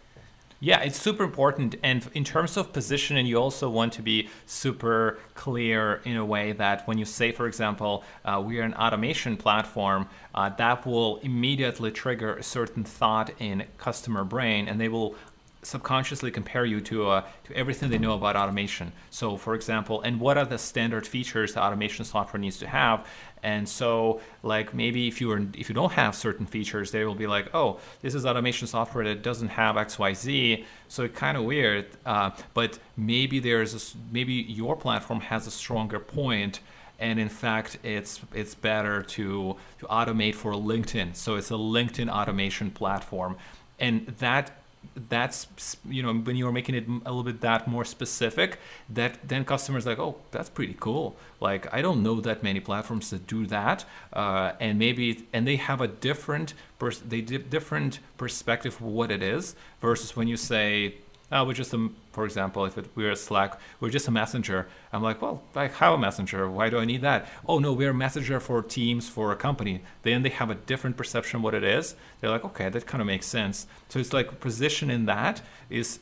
Yeah, 0.64 0.80
it's 0.82 1.02
super 1.02 1.24
important. 1.24 1.76
And 1.82 2.08
in 2.14 2.24
terms 2.24 2.56
of 2.56 2.72
positioning, 2.72 3.26
you 3.26 3.38
also 3.38 3.68
want 3.68 3.94
to 3.94 4.04
be 4.04 4.30
super 4.46 5.18
clear 5.34 6.02
in 6.06 6.18
a 6.18 6.24
way 6.24 6.52
that 6.52 6.88
when 6.88 7.00
you 7.00 7.06
say, 7.06 7.32
for 7.32 7.48
example, 7.48 8.04
uh, 8.24 8.44
we 8.46 8.60
are 8.60 8.64
an 8.64 8.76
automation 8.76 9.38
platform, 9.38 10.08
uh, 10.36 10.50
that 10.50 10.86
will 10.86 11.18
immediately 11.24 11.90
trigger 11.90 12.36
a 12.36 12.44
certain 12.44 12.84
thought 12.84 13.32
in 13.40 13.66
customer 13.80 14.24
brain 14.24 14.68
and 14.68 14.80
they 14.80 14.88
will 14.88 15.16
subconsciously 15.64 16.32
compare 16.32 16.66
you 16.66 16.82
to 16.82 17.08
uh, 17.10 17.24
to 17.44 17.56
everything 17.56 17.90
they 17.90 17.98
know 17.98 18.14
about 18.14 18.36
automation. 18.36 18.92
So, 19.10 19.38
for 19.38 19.56
example, 19.56 20.02
and 20.02 20.20
what 20.20 20.38
are 20.38 20.46
the 20.46 20.58
standard 20.58 21.06
features 21.06 21.54
the 21.54 21.62
automation 21.62 22.06
software 22.06 22.40
needs 22.40 22.58
to 22.60 22.68
have? 22.68 23.08
And 23.44 23.68
so, 23.68 24.22
like 24.44 24.74
maybe 24.74 25.08
if 25.08 25.22
you 25.22 25.32
are 25.32 25.42
if 25.54 25.70
you 25.70 25.76
don't 25.76 25.94
have 25.94 26.16
certain 26.16 26.46
features, 26.46 26.92
they 26.92 27.06
will 27.06 27.16
be 27.16 27.28
like, 27.28 27.54
oh, 27.54 27.80
this 28.02 28.16
is 28.16 28.26
automation 28.26 28.68
software 28.68 29.06
that 29.06 29.24
doesn't 29.24 29.50
have 29.50 29.78
X, 29.78 30.00
Y, 30.00 30.14
Z. 30.14 30.66
So 30.88 31.04
it's 31.04 31.18
kind 31.18 31.38
of 31.38 31.44
weird. 31.44 31.88
Uh, 32.06 32.32
but 32.54 32.80
maybe 32.98 33.40
there's 33.40 33.74
a, 33.74 33.98
maybe 34.12 34.34
your 34.34 34.76
platform 34.76 35.22
has 35.22 35.48
a 35.48 35.52
stronger 35.52 36.00
point 36.00 36.60
and 37.00 37.20
in 37.20 37.30
fact 37.30 37.80
it's 37.84 38.22
it's 38.34 38.54
better 38.54 39.02
to 39.02 39.58
to 39.80 39.86
automate 39.88 40.36
for 40.36 40.54
linkedin 40.54 41.16
so 41.16 41.36
it's 41.36 41.50
a 41.50 41.56
linkedin 41.56 42.08
automation 42.08 42.70
platform 42.70 43.36
and 43.80 44.06
that 44.20 44.61
that's 45.10 45.78
you 45.88 46.02
know 46.04 46.14
when 46.14 46.36
you're 46.36 46.52
making 46.52 46.76
it 46.76 46.86
a 46.88 47.10
little 47.10 47.24
bit 47.24 47.42
that 47.42 47.68
more 47.68 47.86
specific 47.86 48.60
that 48.90 49.18
then 49.28 49.46
customers 49.46 49.86
like 49.86 50.00
oh 50.00 50.18
that's 50.32 50.50
pretty 50.50 50.76
cool. 50.80 51.16
Like 51.40 51.72
i 51.74 51.82
don't 51.82 52.04
know 52.04 52.20
that 52.22 52.44
many 52.44 52.60
platforms 52.60 53.10
that 53.12 53.26
do 53.26 53.48
that 53.48 53.86
uh, 54.14 54.54
and 54.60 54.78
maybe 54.78 55.28
and 55.34 55.48
they 55.48 55.56
have 55.56 55.82
a 55.82 55.88
different 55.88 56.54
pers- 56.78 57.00
they 57.00 57.22
different 57.22 58.00
perspective 58.18 58.76
of 58.76 58.82
what 58.82 59.12
it 59.12 59.24
is 59.24 59.56
versus 59.80 60.16
when 60.16 60.28
you 60.28 60.38
say 60.38 60.96
oh, 61.32 61.46
we're 61.46 61.54
just 61.54 61.74
a, 61.74 61.90
for 62.12 62.26
example, 62.26 62.66
if 62.66 62.78
it, 62.78 62.88
we're 62.96 63.12
a 63.12 63.16
Slack, 63.16 63.60
we're 63.80 63.90
just 63.90 64.08
a 64.08 64.12
messenger. 64.12 64.68
I'm 64.92 65.02
like, 65.02 65.22
well, 65.22 65.42
I 65.56 65.68
have 65.68 65.94
a 65.94 65.98
messenger. 65.98 66.50
Why 66.50 66.70
do 66.70 66.78
I 66.80 66.86
need 66.86 67.02
that? 67.02 67.28
Oh 67.48 67.60
no, 67.60 67.74
we're 67.74 67.92
a 67.92 67.94
messenger 67.94 68.40
for 68.40 68.62
teams 68.62 69.10
for 69.10 69.32
a 69.32 69.36
company. 69.36 69.82
Then 70.04 70.24
they 70.24 70.30
have 70.30 70.50
a 70.50 70.56
different 70.56 70.98
perception 70.98 71.38
of 71.38 71.44
what 71.44 71.54
it 71.54 71.64
is. 71.64 71.96
They're 72.20 72.30
like, 72.30 72.46
okay, 72.46 72.70
that 72.70 72.86
kind 72.86 73.02
of 73.02 73.08
makes 73.08 73.26
sense. 73.26 73.68
So 73.90 74.00
it's 74.00 74.14
like 74.14 74.40
position 74.40 74.90
in 74.90 75.06
that 75.06 75.42
is 75.70 76.00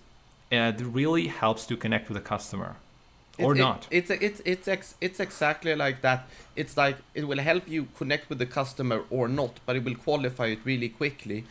uh, 0.52 0.74
it 0.78 0.82
really 0.82 1.28
helps 1.28 1.66
to 1.68 1.78
connect 1.78 2.10
with 2.10 2.18
the 2.18 2.28
customer. 2.28 2.76
Or 3.38 3.56
it, 3.56 3.60
not. 3.60 3.88
It, 3.90 4.10
it's 4.10 4.22
it's 4.22 4.42
it's 4.46 4.68
ex, 4.68 4.96
it's 5.00 5.20
exactly 5.20 5.74
like 5.76 6.02
that. 6.02 6.28
It's 6.56 6.76
like 6.76 6.98
it 7.14 7.26
will 7.26 7.40
help 7.40 7.70
you 7.70 7.88
connect 7.98 8.30
with 8.30 8.40
the 8.40 8.46
customer 8.46 9.04
or 9.10 9.28
not, 9.28 9.60
but 9.66 9.76
it 9.76 9.84
will 9.84 9.96
qualify 9.96 10.48
it 10.48 10.60
really 10.66 10.90
quickly. 10.90 11.46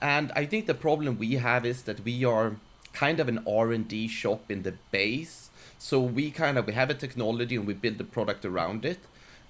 And 0.00 0.32
I 0.36 0.46
think 0.46 0.66
the 0.66 0.74
problem 0.74 1.18
we 1.18 1.34
have 1.34 1.66
is 1.66 1.82
that 1.82 2.00
we 2.04 2.24
are 2.24 2.56
kind 2.94 3.20
of 3.20 3.28
an 3.28 3.40
R&D 3.46 4.08
shop 4.08 4.50
in 4.50 4.62
the 4.62 4.74
base. 4.90 5.50
So 5.78 6.00
we 6.00 6.30
kind 6.30 6.56
of 6.56 6.66
we 6.66 6.72
have 6.72 6.90
a 6.90 6.94
technology 6.94 7.56
and 7.56 7.66
we 7.66 7.74
build 7.74 7.98
the 7.98 8.04
product 8.04 8.44
around 8.44 8.84
it. 8.84 9.00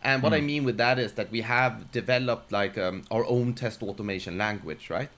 And 0.03 0.23
what 0.23 0.33
mm. 0.33 0.37
I 0.37 0.41
hmm. 0.41 0.47
mean 0.47 0.65
with 0.65 0.77
that 0.77 0.99
is 0.99 1.13
that 1.13 1.31
we 1.31 1.41
have 1.43 1.91
developed 1.91 2.53
like 2.53 2.77
um, 2.77 3.05
our 3.11 3.25
own 3.25 3.55
test 3.55 3.83
automation 3.83 4.37
language, 4.37 4.91
right? 4.91 5.09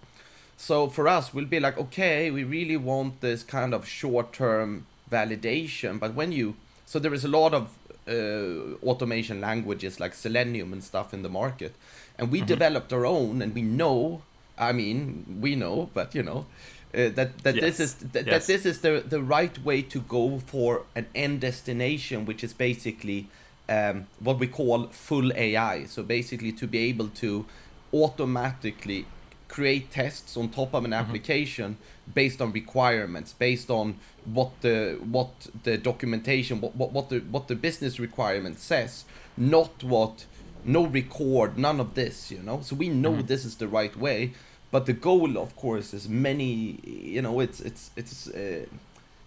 So 0.56 0.88
for 0.88 1.09
us, 1.09 1.35
we'll 1.35 1.47
be 1.47 1.61
like, 1.61 1.76
okay, 1.76 2.30
we 2.30 2.45
really 2.45 2.76
want 2.76 3.21
this 3.21 3.42
kind 3.42 3.75
of 3.75 3.87
short-term 3.87 4.87
validation, 5.11 6.00
but 6.00 6.14
when 6.14 6.33
you 6.33 6.56
so 6.87 6.99
there 7.00 7.12
is 7.12 7.25
a 7.25 7.28
lot 7.28 7.52
of 7.52 7.76
uh, 8.09 8.76
automation 8.87 9.40
languages 9.40 9.99
like 9.99 10.14
Selenium 10.14 10.73
and 10.73 10.83
stuff 10.83 11.12
in 11.12 11.23
the 11.23 11.28
market, 11.28 11.75
and 12.16 12.30
we 12.30 12.38
mm-hmm. 12.38 12.47
developed 12.47 12.92
our 12.92 13.04
own, 13.04 13.42
and 13.42 13.54
we 13.54 13.62
know. 13.62 14.23
I 14.59 14.73
mean, 14.73 15.38
we 15.40 15.56
know, 15.56 15.90
but 15.92 16.14
you 16.14 16.23
know, 16.23 16.47
uh, 16.95 17.09
that 17.11 17.38
that 17.38 17.57
yes. 17.57 17.64
this 17.64 17.81
is 17.81 17.95
that, 17.95 18.26
yes. 18.26 18.47
that 18.47 18.52
this 18.52 18.66
is 18.66 18.81
the 18.81 19.05
the 19.07 19.23
right 19.23 19.59
way 19.64 19.83
to 19.83 20.00
go 20.00 20.38
for 20.38 20.83
an 20.95 21.07
end 21.14 21.40
destination, 21.40 22.25
which 22.25 22.43
is 22.45 22.52
basically 22.52 23.28
um, 23.69 24.07
what 24.21 24.38
we 24.38 24.47
call 24.47 24.87
full 24.88 25.33
AI. 25.35 25.85
So 25.85 26.02
basically, 26.02 26.52
to 26.52 26.66
be 26.66 26.78
able 26.78 27.09
to 27.09 27.47
automatically 27.93 29.07
create 29.49 29.90
tests 29.90 30.37
on 30.37 30.49
top 30.49 30.75
of 30.75 30.85
an 30.85 30.90
mm-hmm. 30.90 31.09
application 31.09 31.78
based 32.12 32.40
on 32.40 32.52
requirements, 32.52 33.33
based 33.33 33.71
on 33.71 33.99
what 34.25 34.61
the 34.61 34.99
what 35.02 35.49
the 35.64 35.76
documentation, 35.76 36.61
what 36.61 36.76
what, 36.76 36.93
what 36.93 37.09
the 37.09 37.19
what 37.21 37.49
the 37.49 37.55
business 37.55 37.99
requirement 37.99 38.59
says, 38.59 39.05
not 39.37 39.83
what 39.83 40.26
no 40.64 40.85
record, 40.87 41.57
none 41.57 41.78
of 41.78 41.95
this, 41.95 42.31
you 42.31 42.38
know. 42.38 42.61
So 42.62 42.75
we 42.76 42.88
know 42.88 43.12
mm-hmm. 43.12 43.26
this 43.26 43.45
is 43.45 43.57
the 43.57 43.69
right 43.69 43.97
way 43.97 44.33
but 44.70 44.87
the 44.87 44.92
goal 44.92 45.38
of 45.38 45.54
course 45.56 45.95
is 45.95 46.08
many 46.08 46.80
you 46.84 47.23
know 47.23 47.41
it's 47.41 47.60
it's 47.60 47.91
it's 47.97 48.28
uh, 48.28 48.64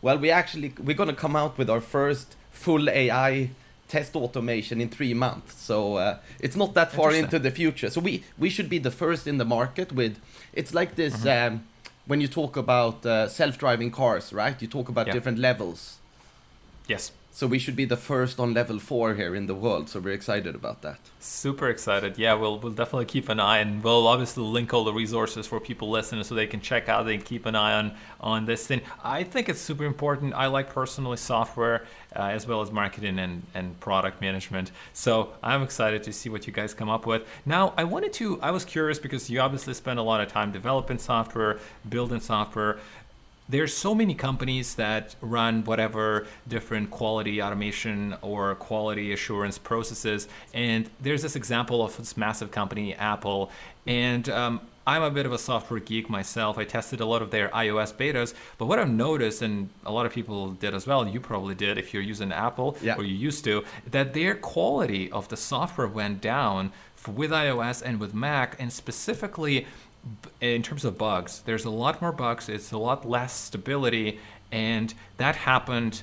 well 0.02 0.18
we 0.18 0.30
actually 0.32 0.74
we're 0.84 0.96
going 0.96 1.10
to 1.10 1.16
come 1.16 1.36
out 1.36 1.58
with 1.58 1.70
our 1.70 1.82
first 1.82 2.36
full 2.52 2.90
ai 2.90 3.50
test 3.90 4.16
automation 4.16 4.80
in 4.80 4.88
three 4.88 5.14
months. 5.14 5.60
So 5.62 5.96
uh, 5.96 6.20
it's 6.40 6.56
not 6.56 6.76
that 6.76 6.92
far 6.94 7.12
into 7.12 7.40
the 7.40 7.52
future. 7.52 7.90
So 7.90 8.00
we 8.00 8.24
we 8.38 8.50
should 8.50 8.70
be 8.70 8.78
the 8.78 8.92
first 8.92 9.28
in 9.28 9.38
the 9.38 9.46
market 9.46 9.92
with 9.92 10.18
it's 10.54 10.74
like 10.74 10.96
this 10.96 11.16
mm-hmm. 11.18 11.56
um, 11.56 11.64
when 12.06 12.22
you 12.22 12.28
talk 12.28 12.56
about 12.56 13.06
uh, 13.06 13.28
self-driving 13.28 13.92
cars 13.92 14.32
right? 14.32 14.62
You 14.62 14.68
talk 14.68 14.88
about 14.88 15.08
yeah. 15.08 15.14
different 15.14 15.40
levels. 15.40 15.98
Yes 16.88 17.12
so 17.32 17.48
we 17.48 17.60
should 17.60 17.76
be 17.76 17.86
the 17.86 17.98
first 17.98 18.40
on 18.40 18.54
level 18.54 18.80
four 18.80 19.16
here 19.16 19.36
in 19.36 19.48
the 19.48 19.56
world. 19.56 19.90
So 19.90 20.00
we're 20.00 20.14
excited 20.14 20.56
about 20.56 20.82
that. 20.82 21.00
Super 21.20 21.70
excited. 21.70 22.18
Yeah, 22.18 22.34
we'll 22.34 22.60
we'll 22.60 22.74
definitely 22.74 23.06
keep 23.06 23.30
an 23.30 23.40
eye, 23.40 23.60
and 23.60 23.84
we'll 23.84 24.08
obviously 24.08 24.44
link 24.44 24.74
all 24.74 24.84
the 24.84 24.94
resources 24.94 25.48
for 25.48 25.60
people 25.60 25.90
listening 25.90 26.24
so 26.24 26.36
they 26.36 26.48
can 26.48 26.62
check 26.62 26.90
out. 26.90 27.06
Can 27.06 27.22
keep 27.22 27.46
an 27.46 27.56
eye 27.56 27.74
on 27.74 27.96
on 28.20 28.46
this 28.46 28.68
thing. 28.68 28.82
I 29.04 29.24
think 29.24 29.50
it's 29.50 29.62
super 29.62 29.86
important. 29.86 30.34
I 30.34 30.48
like 30.48 30.70
personally 30.70 31.18
software 31.18 31.86
uh, 32.16 32.24
as 32.24 32.48
well 32.48 32.62
as 32.62 32.72
marketing 32.72 33.20
and 33.20 33.44
and 33.54 33.80
product 33.80 34.22
management. 34.22 34.72
So 34.94 35.34
I'm 35.44 35.64
excited 35.64 36.04
to 36.04 36.14
see 36.14 36.30
what 36.30 36.48
you 36.48 36.54
guys 36.54 36.74
come 36.74 36.90
up 36.90 37.06
with. 37.06 37.24
Now 37.46 37.74
I 37.78 37.84
wanted 37.84 38.14
to. 38.14 38.42
I 38.42 38.52
was 38.52 38.66
curious 38.66 39.00
because 39.00 39.30
you 39.30 39.40
obviously 39.40 39.74
spend 39.74 40.00
a 40.00 40.04
lot 40.04 40.22
of 40.22 40.28
time 40.28 40.52
developing 40.52 40.98
software, 40.98 41.60
building 41.88 42.20
software 42.20 42.80
there's 43.50 43.76
so 43.76 43.96
many 43.96 44.14
companies 44.14 44.76
that 44.76 45.16
run 45.22 45.64
whatever 45.64 46.28
different 46.48 46.92
quality 46.92 47.42
automation 47.42 48.16
or 48.22 48.56
quality 48.56 49.12
assurance 49.12 49.58
processes 49.58 50.28
and 50.54 50.90
there's 51.02 51.24
this 51.24 51.36
example 51.36 51.84
of 51.84 51.98
this 51.98 52.16
massive 52.16 52.52
company 52.52 52.94
apple 52.96 53.50
and 53.88 54.30
um, 54.30 54.62
I'm 54.90 55.04
a 55.04 55.12
bit 55.12 55.28
of 55.28 55.34
a 55.34 55.38
software 55.38 55.80
geek 55.80 56.10
myself. 56.10 56.58
I 56.58 56.64
tested 56.64 57.00
a 57.00 57.06
lot 57.06 57.22
of 57.22 57.30
their 57.30 57.50
iOS 57.50 57.94
betas, 57.94 58.34
but 58.58 58.66
what 58.66 58.80
I've 58.80 58.90
noticed, 58.90 59.44
and 59.44 59.70
a 59.86 59.92
lot 59.92 60.08
of 60.08 60.12
people 60.12 60.54
did 60.54 60.74
as 60.74 60.88
well, 60.88 61.08
you 61.08 61.20
probably 61.20 61.54
did 61.54 61.78
if 61.78 61.94
you're 61.94 62.02
using 62.02 62.32
Apple 62.32 62.76
yeah. 62.82 62.96
or 62.96 63.04
you 63.04 63.16
used 63.16 63.44
to, 63.44 63.64
that 63.92 64.16
their 64.16 64.34
quality 64.34 65.12
of 65.12 65.28
the 65.28 65.38
software 65.38 65.88
went 65.88 66.22
down 66.22 66.72
with 67.08 67.30
iOS 67.30 67.84
and 67.84 68.00
with 68.00 68.16
Mac, 68.16 68.56
and 68.60 68.74
specifically 68.74 69.68
in 70.42 70.64
terms 70.64 70.86
of 70.86 70.98
bugs, 70.98 71.42
there's 71.46 71.66
a 71.66 71.70
lot 71.70 72.02
more 72.02 72.12
bugs. 72.12 72.50
It's 72.50 72.72
a 72.72 72.78
lot 72.78 73.08
less 73.08 73.34
stability, 73.34 74.20
and 74.52 74.94
that 75.18 75.36
happened 75.36 76.02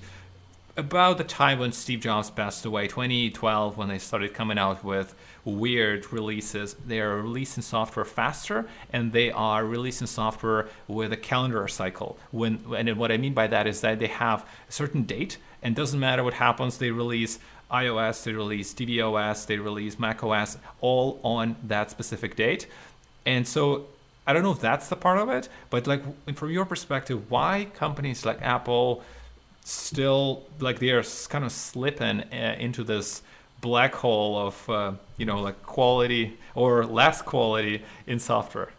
about 0.76 1.16
the 1.16 1.24
time 1.24 1.59
when 1.59 1.72
Steve 1.72 2.00
Jobs 2.00 2.30
passed 2.30 2.66
away, 2.66 2.87
2012, 2.87 3.78
when 3.78 3.88
they 3.88 3.98
started 3.98 4.35
coming 4.35 4.59
out 4.59 4.85
with 4.85 5.14
weird 5.44 6.12
releases. 6.12 6.74
They 6.74 7.00
are 7.00 7.16
releasing 7.16 7.62
software 7.62 8.04
faster, 8.04 8.68
and 8.92 9.12
they 9.12 9.30
are 9.30 9.64
releasing 9.64 10.06
software 10.06 10.68
with 10.87 11.12
a 11.12 11.16
calendar 11.16 11.66
cycle. 11.68 12.18
When 12.30 12.61
and 12.76 12.96
what 12.98 13.11
I 13.11 13.16
mean 13.16 13.32
by 13.32 13.46
that 13.46 13.66
is 13.66 13.80
that 13.80 13.98
they 13.98 14.09
have 14.09 14.46
a 14.68 14.72
certain 14.72 15.04
date, 15.04 15.38
and 15.62 15.74
doesn't 15.74 15.98
matter 15.98 16.22
what 16.22 16.35
happens, 16.35 16.76
they 16.76 16.90
release 16.90 17.38
iOS, 17.70 18.24
they 18.24 18.32
release 18.32 18.74
tvOS, 18.74 19.46
they 19.46 19.59
release 19.59 19.98
macOS, 19.98 20.59
all 20.80 21.20
on 21.24 21.56
that 21.64 21.90
specific 21.90 22.37
date. 22.37 22.66
And 23.26 23.46
so 23.46 23.86
I 24.26 24.32
don't 24.32 24.42
know 24.42 24.52
if 24.52 24.60
that's 24.60 24.88
the 24.88 24.96
part 24.96 25.18
of 25.18 25.28
it, 25.28 25.48
but 25.68 25.86
like 25.86 26.02
from 26.34 26.50
your 26.50 26.64
perspective, 26.64 27.30
why 27.30 27.68
companies 27.74 28.24
like 28.24 28.40
Apple 28.40 29.02
still 29.64 30.44
like 30.60 30.78
they 30.78 30.90
are 30.90 31.02
kind 31.28 31.44
of 31.44 31.52
slipping 31.52 32.20
uh, 32.32 32.56
into 32.58 32.84
this 32.84 33.22
black 33.60 33.94
hole 33.94 34.38
of 34.38 34.70
uh, 34.70 34.92
you 35.16 35.26
know 35.26 35.40
like 35.40 35.62
quality 35.64 36.38
or 36.54 36.86
less 36.86 37.20
quality 37.20 37.82
in 38.06 38.18
software? 38.18 38.70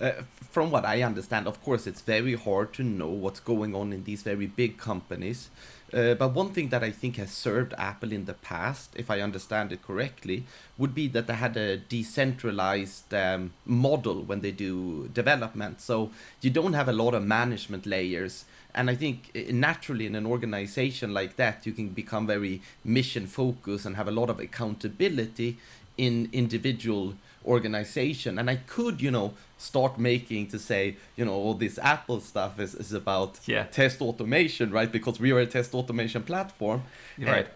Uh, 0.00 0.12
from 0.50 0.70
what 0.70 0.84
I 0.84 1.02
understand, 1.02 1.46
of 1.46 1.62
course, 1.62 1.86
it's 1.86 2.00
very 2.00 2.34
hard 2.34 2.72
to 2.74 2.82
know 2.82 3.08
what's 3.08 3.40
going 3.40 3.74
on 3.74 3.92
in 3.92 4.04
these 4.04 4.22
very 4.22 4.46
big 4.46 4.78
companies. 4.78 5.50
Uh, 5.92 6.14
but 6.14 6.34
one 6.34 6.50
thing 6.50 6.68
that 6.68 6.84
I 6.84 6.90
think 6.90 7.16
has 7.16 7.30
served 7.30 7.74
Apple 7.76 8.12
in 8.12 8.24
the 8.24 8.34
past, 8.34 8.90
if 8.94 9.10
I 9.10 9.20
understand 9.20 9.72
it 9.72 9.82
correctly, 9.82 10.44
would 10.78 10.94
be 10.94 11.08
that 11.08 11.26
they 11.26 11.34
had 11.34 11.56
a 11.56 11.76
decentralized 11.76 13.12
um, 13.12 13.52
model 13.66 14.22
when 14.22 14.40
they 14.40 14.52
do 14.52 15.08
development. 15.12 15.80
So 15.80 16.10
you 16.40 16.50
don't 16.50 16.74
have 16.74 16.88
a 16.88 16.92
lot 16.92 17.14
of 17.14 17.24
management 17.24 17.86
layers. 17.86 18.44
And 18.74 18.88
I 18.88 18.94
think 18.94 19.30
uh, 19.34 19.52
naturally 19.52 20.06
in 20.06 20.14
an 20.14 20.26
organization 20.26 21.12
like 21.12 21.36
that, 21.36 21.66
you 21.66 21.72
can 21.72 21.88
become 21.88 22.26
very 22.26 22.62
mission 22.84 23.26
focused 23.26 23.84
and 23.84 23.96
have 23.96 24.08
a 24.08 24.12
lot 24.12 24.30
of 24.30 24.38
accountability 24.38 25.58
in 25.98 26.28
individual 26.32 27.14
organization. 27.44 28.38
And 28.38 28.50
I 28.50 28.56
could, 28.56 29.00
you 29.00 29.10
know, 29.10 29.34
start 29.58 29.98
making 29.98 30.48
to 30.48 30.58
say, 30.58 30.96
you 31.16 31.24
know, 31.24 31.32
all 31.32 31.54
this 31.54 31.78
Apple 31.78 32.20
stuff 32.20 32.58
is, 32.58 32.74
is 32.74 32.92
about 32.92 33.38
yeah. 33.46 33.64
test 33.64 34.00
automation, 34.00 34.70
right? 34.70 34.90
Because 34.90 35.20
we 35.20 35.32
are 35.32 35.40
a 35.40 35.46
test 35.46 35.74
automation 35.74 36.22
platform. 36.22 36.82
Right. 37.18 37.48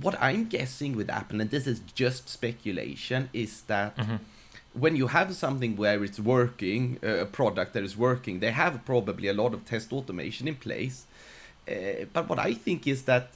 what 0.00 0.16
I'm 0.20 0.46
guessing 0.46 0.96
with 0.96 1.08
Apple, 1.08 1.40
and 1.40 1.50
this 1.50 1.66
is 1.66 1.80
just 1.94 2.28
speculation, 2.28 3.30
is 3.32 3.62
that 3.62 3.96
mm-hmm. 3.96 4.16
when 4.74 4.94
you 4.96 5.06
have 5.08 5.34
something 5.34 5.76
where 5.76 6.04
it's 6.04 6.20
working, 6.20 6.98
uh, 7.02 7.20
a 7.20 7.26
product 7.26 7.72
that 7.72 7.82
is 7.82 7.96
working, 7.96 8.40
they 8.40 8.50
have 8.50 8.84
probably 8.84 9.28
a 9.28 9.34
lot 9.34 9.54
of 9.54 9.64
test 9.64 9.92
automation 9.92 10.48
in 10.48 10.56
place. 10.56 11.06
Uh, 11.68 12.04
but 12.12 12.28
what 12.28 12.38
I 12.38 12.54
think 12.54 12.86
is 12.86 13.02
that 13.04 13.30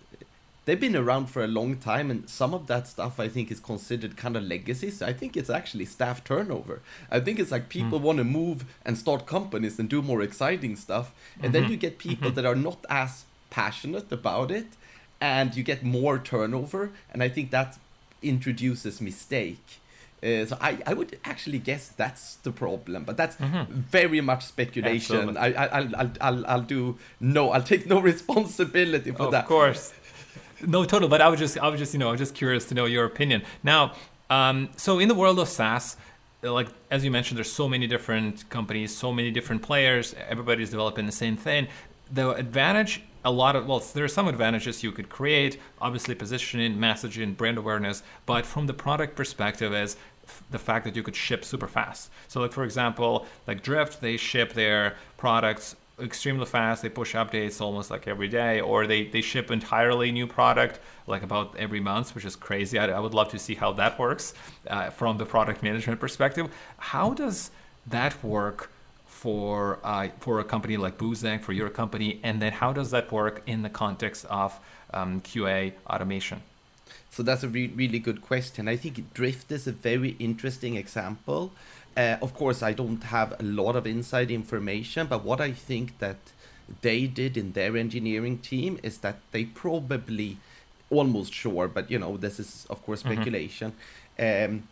they've 0.64 0.80
been 0.80 0.96
around 0.96 1.26
for 1.26 1.42
a 1.42 1.48
long 1.48 1.76
time, 1.76 2.10
and 2.10 2.28
some 2.28 2.54
of 2.54 2.66
that 2.66 2.86
stuff 2.86 3.18
I 3.18 3.28
think 3.28 3.50
is 3.50 3.60
considered 3.60 4.16
kind 4.16 4.36
of 4.36 4.44
legacy. 4.44 4.90
So 4.90 5.06
I 5.06 5.12
think 5.12 5.36
it's 5.36 5.50
actually 5.50 5.86
staff 5.86 6.22
turnover. 6.24 6.80
I 7.10 7.20
think 7.20 7.38
it's 7.38 7.50
like 7.50 7.68
people 7.68 7.98
mm. 7.98 8.02
want 8.02 8.18
to 8.18 8.24
move 8.24 8.64
and 8.84 8.96
start 8.96 9.26
companies 9.26 9.78
and 9.78 9.88
do 9.88 10.02
more 10.02 10.22
exciting 10.22 10.76
stuff, 10.76 11.12
and 11.36 11.44
mm-hmm. 11.44 11.52
then 11.52 11.70
you 11.70 11.76
get 11.76 11.98
people 11.98 12.28
mm-hmm. 12.28 12.36
that 12.36 12.46
are 12.46 12.54
not 12.54 12.84
as 12.88 13.24
passionate 13.50 14.10
about 14.12 14.50
it, 14.50 14.66
and 15.20 15.54
you 15.56 15.62
get 15.62 15.82
more 15.82 16.18
turnover, 16.18 16.90
and 17.12 17.22
I 17.22 17.28
think 17.28 17.50
that 17.50 17.78
introduces 18.22 19.00
mistake. 19.00 19.80
Uh, 20.22 20.44
so 20.44 20.58
I, 20.60 20.78
I 20.86 20.92
would 20.92 21.18
actually 21.24 21.58
guess 21.58 21.88
that's 21.88 22.36
the 22.36 22.52
problem, 22.52 23.04
but 23.04 23.16
that's 23.16 23.36
mm-hmm. 23.36 23.72
very 23.72 24.20
much 24.20 24.44
speculation. 24.44 25.36
I, 25.38 25.46
I, 25.46 25.66
I'll, 25.78 26.10
I'll, 26.20 26.46
I'll 26.46 26.60
do 26.60 26.98
no, 27.20 27.50
I'll 27.52 27.62
take 27.62 27.86
no 27.86 28.00
responsibility 28.12 29.12
for 29.12 29.24
of 29.24 29.30
that. 29.32 29.44
Of 29.44 29.48
course, 29.48 29.94
no, 30.66 30.84
total. 30.84 31.08
But 31.08 31.20
I 31.20 31.28
was 31.28 31.38
just, 31.38 31.58
I 31.58 31.68
was 31.68 31.78
just, 31.78 31.92
you 31.92 31.98
know, 31.98 32.08
I 32.08 32.12
was 32.12 32.20
just 32.20 32.34
curious 32.34 32.66
to 32.66 32.74
know 32.74 32.86
your 32.86 33.04
opinion. 33.04 33.42
Now, 33.62 33.94
um, 34.28 34.70
so 34.76 34.98
in 34.98 35.08
the 35.08 35.14
world 35.14 35.38
of 35.38 35.48
SaaS, 35.48 35.96
like 36.42 36.68
as 36.90 37.04
you 37.04 37.10
mentioned, 37.10 37.38
there's 37.38 37.52
so 37.52 37.68
many 37.68 37.86
different 37.86 38.48
companies, 38.48 38.96
so 38.96 39.12
many 39.12 39.30
different 39.30 39.62
players. 39.62 40.14
Everybody's 40.28 40.70
developing 40.70 41.06
the 41.06 41.12
same 41.12 41.36
thing. 41.36 41.68
The 42.12 42.30
advantage 42.30 43.02
a 43.24 43.30
lot 43.30 43.56
of 43.56 43.66
well 43.66 43.80
there 43.80 44.04
are 44.04 44.08
some 44.08 44.28
advantages 44.28 44.82
you 44.82 44.92
could 44.92 45.08
create 45.08 45.58
obviously 45.80 46.14
positioning 46.14 46.76
messaging 46.76 47.36
brand 47.36 47.58
awareness 47.58 48.02
but 48.26 48.46
from 48.46 48.66
the 48.66 48.72
product 48.72 49.14
perspective 49.14 49.74
is 49.74 49.96
the 50.50 50.58
fact 50.58 50.84
that 50.84 50.96
you 50.96 51.02
could 51.02 51.16
ship 51.16 51.44
super 51.44 51.68
fast 51.68 52.10
so 52.28 52.40
like 52.40 52.52
for 52.52 52.64
example 52.64 53.26
like 53.46 53.62
drift 53.62 54.00
they 54.00 54.16
ship 54.16 54.52
their 54.54 54.94
products 55.16 55.76
extremely 56.02 56.46
fast 56.46 56.82
they 56.82 56.88
push 56.88 57.14
updates 57.14 57.60
almost 57.60 57.90
like 57.90 58.08
every 58.08 58.28
day 58.28 58.60
or 58.60 58.86
they, 58.86 59.04
they 59.04 59.20
ship 59.20 59.50
entirely 59.50 60.10
new 60.10 60.26
product 60.26 60.80
like 61.06 61.22
about 61.22 61.54
every 61.56 61.80
month 61.80 62.14
which 62.14 62.24
is 62.24 62.36
crazy 62.36 62.78
i, 62.78 62.86
I 62.86 62.98
would 62.98 63.14
love 63.14 63.28
to 63.30 63.38
see 63.38 63.54
how 63.54 63.72
that 63.72 63.98
works 63.98 64.34
uh, 64.68 64.90
from 64.90 65.18
the 65.18 65.26
product 65.26 65.62
management 65.62 66.00
perspective 66.00 66.48
how 66.78 67.14
does 67.14 67.50
that 67.86 68.22
work 68.22 68.70
for 69.20 69.78
uh, 69.84 70.08
for 70.18 70.40
a 70.40 70.44
company 70.44 70.78
like 70.78 70.96
Boozang, 70.96 71.42
for 71.42 71.52
your 71.52 71.68
company, 71.68 72.20
and 72.22 72.40
then 72.40 72.52
how 72.52 72.72
does 72.72 72.90
that 72.90 73.12
work 73.12 73.42
in 73.46 73.60
the 73.60 73.68
context 73.68 74.24
of 74.30 74.58
um, 74.94 75.20
QA 75.20 75.72
automation? 75.86 76.40
So 77.10 77.22
that's 77.22 77.42
a 77.42 77.48
re- 77.48 77.72
really 77.82 77.98
good 77.98 78.22
question. 78.22 78.66
I 78.66 78.76
think 78.76 79.12
Drift 79.12 79.52
is 79.52 79.66
a 79.66 79.72
very 79.72 80.16
interesting 80.18 80.76
example. 80.76 81.52
Uh, 82.00 82.16
of 82.22 82.32
course, 82.32 82.62
I 82.62 82.72
don't 82.72 83.02
have 83.04 83.30
a 83.38 83.42
lot 83.42 83.76
of 83.76 83.86
inside 83.86 84.30
information, 84.30 85.06
but 85.06 85.22
what 85.22 85.40
I 85.40 85.52
think 85.52 85.98
that 85.98 86.20
they 86.80 87.06
did 87.06 87.36
in 87.36 87.52
their 87.52 87.76
engineering 87.76 88.38
team 88.38 88.78
is 88.82 88.98
that 88.98 89.16
they 89.32 89.44
probably 89.44 90.38
almost 90.88 91.34
sure, 91.34 91.68
but 91.68 91.90
you 91.90 91.98
know, 91.98 92.16
this 92.16 92.40
is 92.40 92.66
of 92.70 92.82
course 92.86 93.02
mm-hmm. 93.02 93.12
speculation. 93.12 93.72
Mm-hmm. 94.18 94.54
Um, 94.54 94.62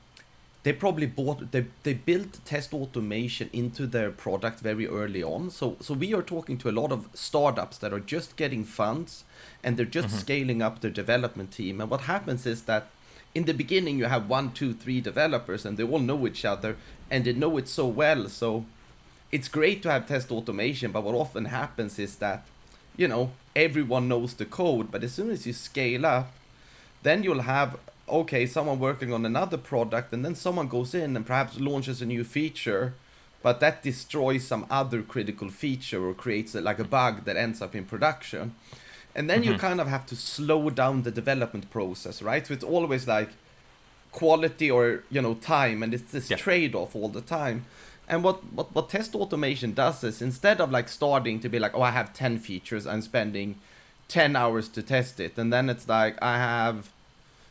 they 0.62 0.73
probably 0.73 1.07
bought 1.07 1.53
they, 1.53 1.67
they 1.83 1.95
built 1.95 2.41
test 2.45 2.73
automation 2.73 3.51
into 3.53 3.87
their 3.87 4.11
product 4.11 4.59
very 4.61 4.87
early 4.87 5.23
on 5.23 5.51
so 5.51 5.77
so 5.81 5.95
we 5.95 6.12
are 6.12 6.27
talking 6.35 6.59
to 6.59 6.69
a 6.69 6.75
lot 6.81 6.91
of 6.91 7.09
startups 7.14 7.79
that 7.79 7.93
are 7.93 8.01
just 8.01 8.37
getting 8.37 8.64
funds 8.64 9.25
and 9.62 9.77
they're 9.77 9.95
just 9.99 10.09
mm-hmm. 10.09 10.19
scaling 10.19 10.61
up 10.61 10.81
their 10.81 10.91
development 10.91 11.53
team 11.53 11.81
and 11.81 11.88
what 11.88 12.03
happens 12.03 12.45
is 12.45 12.62
that 12.62 12.88
in 13.35 13.45
the 13.45 13.55
beginning 13.55 13.99
you 13.99 14.07
have 14.07 14.29
one 14.29 14.53
two 14.53 14.73
three 14.73 15.01
developers 15.01 15.64
and 15.64 15.77
they 15.77 15.85
all 15.85 15.99
know 15.99 16.27
each 16.27 16.45
other 16.45 16.77
and 17.11 17.25
they 17.25 17.33
know 17.33 17.57
it 17.57 17.69
so 17.69 17.87
well 17.87 18.29
so 18.29 18.64
it's 19.31 19.49
great 19.49 19.83
to 19.83 19.91
have 19.91 20.07
test 20.07 20.31
automation 20.31 20.91
but 20.91 21.05
what 21.05 21.14
often 21.14 21.47
happens 21.47 21.99
is 21.99 22.17
that 22.17 22.45
you 22.97 23.07
know 23.07 23.31
everyone 23.55 24.09
knows 24.09 24.35
the 24.35 24.45
code 24.45 24.91
but 24.91 25.05
as 25.05 25.12
soon 25.12 25.31
as 25.31 25.47
you 25.47 25.53
scale 25.53 26.07
up 26.07 26.33
then 27.03 27.23
you'll 27.23 27.43
have 27.43 27.79
okay, 28.11 28.47
someone 28.47 28.79
working 28.79 29.12
on 29.12 29.27
another 29.27 29.57
product, 29.57 30.12
and 30.12 30.25
then 30.25 30.35
someone 30.35 30.69
goes 30.69 30.95
in 30.95 31.17
and 31.17 31.27
perhaps 31.27 31.61
launches 31.61 32.03
a 32.03 32.07
new 32.07 32.25
feature, 32.25 32.95
but 33.43 33.61
that 33.61 33.83
destroys 33.83 34.47
some 34.47 34.67
other 34.71 35.03
critical 35.03 35.49
feature 35.49 36.05
or 36.05 36.14
creates 36.14 36.55
a, 36.55 36.61
like 36.61 36.79
a 36.79 36.85
bug 36.85 37.25
that 37.25 37.37
ends 37.37 37.62
up 37.62 37.75
in 37.75 37.85
production. 37.85 38.55
And 39.18 39.28
then 39.28 39.42
mm-hmm. 39.42 39.54
you 39.54 39.59
kind 39.59 39.81
of 39.81 39.88
have 39.88 40.07
to 40.07 40.16
slow 40.16 40.70
down 40.70 41.02
the 41.02 41.11
development 41.11 41.70
process, 41.70 42.22
right? 42.22 42.46
So 42.46 42.54
it's 42.54 42.62
always 42.62 43.09
like 43.09 43.31
quality 44.12 44.70
or 44.70 45.02
you 45.11 45.20
know 45.20 45.35
time, 45.35 45.83
and 45.83 45.92
it's 45.92 46.12
this 46.12 46.31
yeah. 46.31 46.37
trade-off 46.37 46.94
all 46.94 47.09
the 47.09 47.20
time. 47.20 47.64
And 48.09 48.22
what, 48.22 48.44
what 48.52 48.72
what 48.72 48.88
test 48.88 49.16
automation 49.16 49.74
does 49.74 50.04
is 50.04 50.22
instead 50.22 50.61
of 50.61 50.70
like 50.70 50.88
starting 50.88 51.40
to 51.40 51.48
be 51.48 51.59
like, 51.59 51.74
oh, 51.74 51.83
I 51.83 51.90
have 51.90 52.14
ten 52.14 52.38
features, 52.38 52.87
I'm 52.87 53.02
spending 53.02 53.57
ten 54.07 54.37
hours 54.37 54.68
to 54.68 54.83
test 54.85 55.18
it, 55.18 55.37
and 55.37 55.52
then 55.52 55.68
it's 55.68 55.88
like 55.88 56.16
I 56.22 56.37
have 56.38 56.88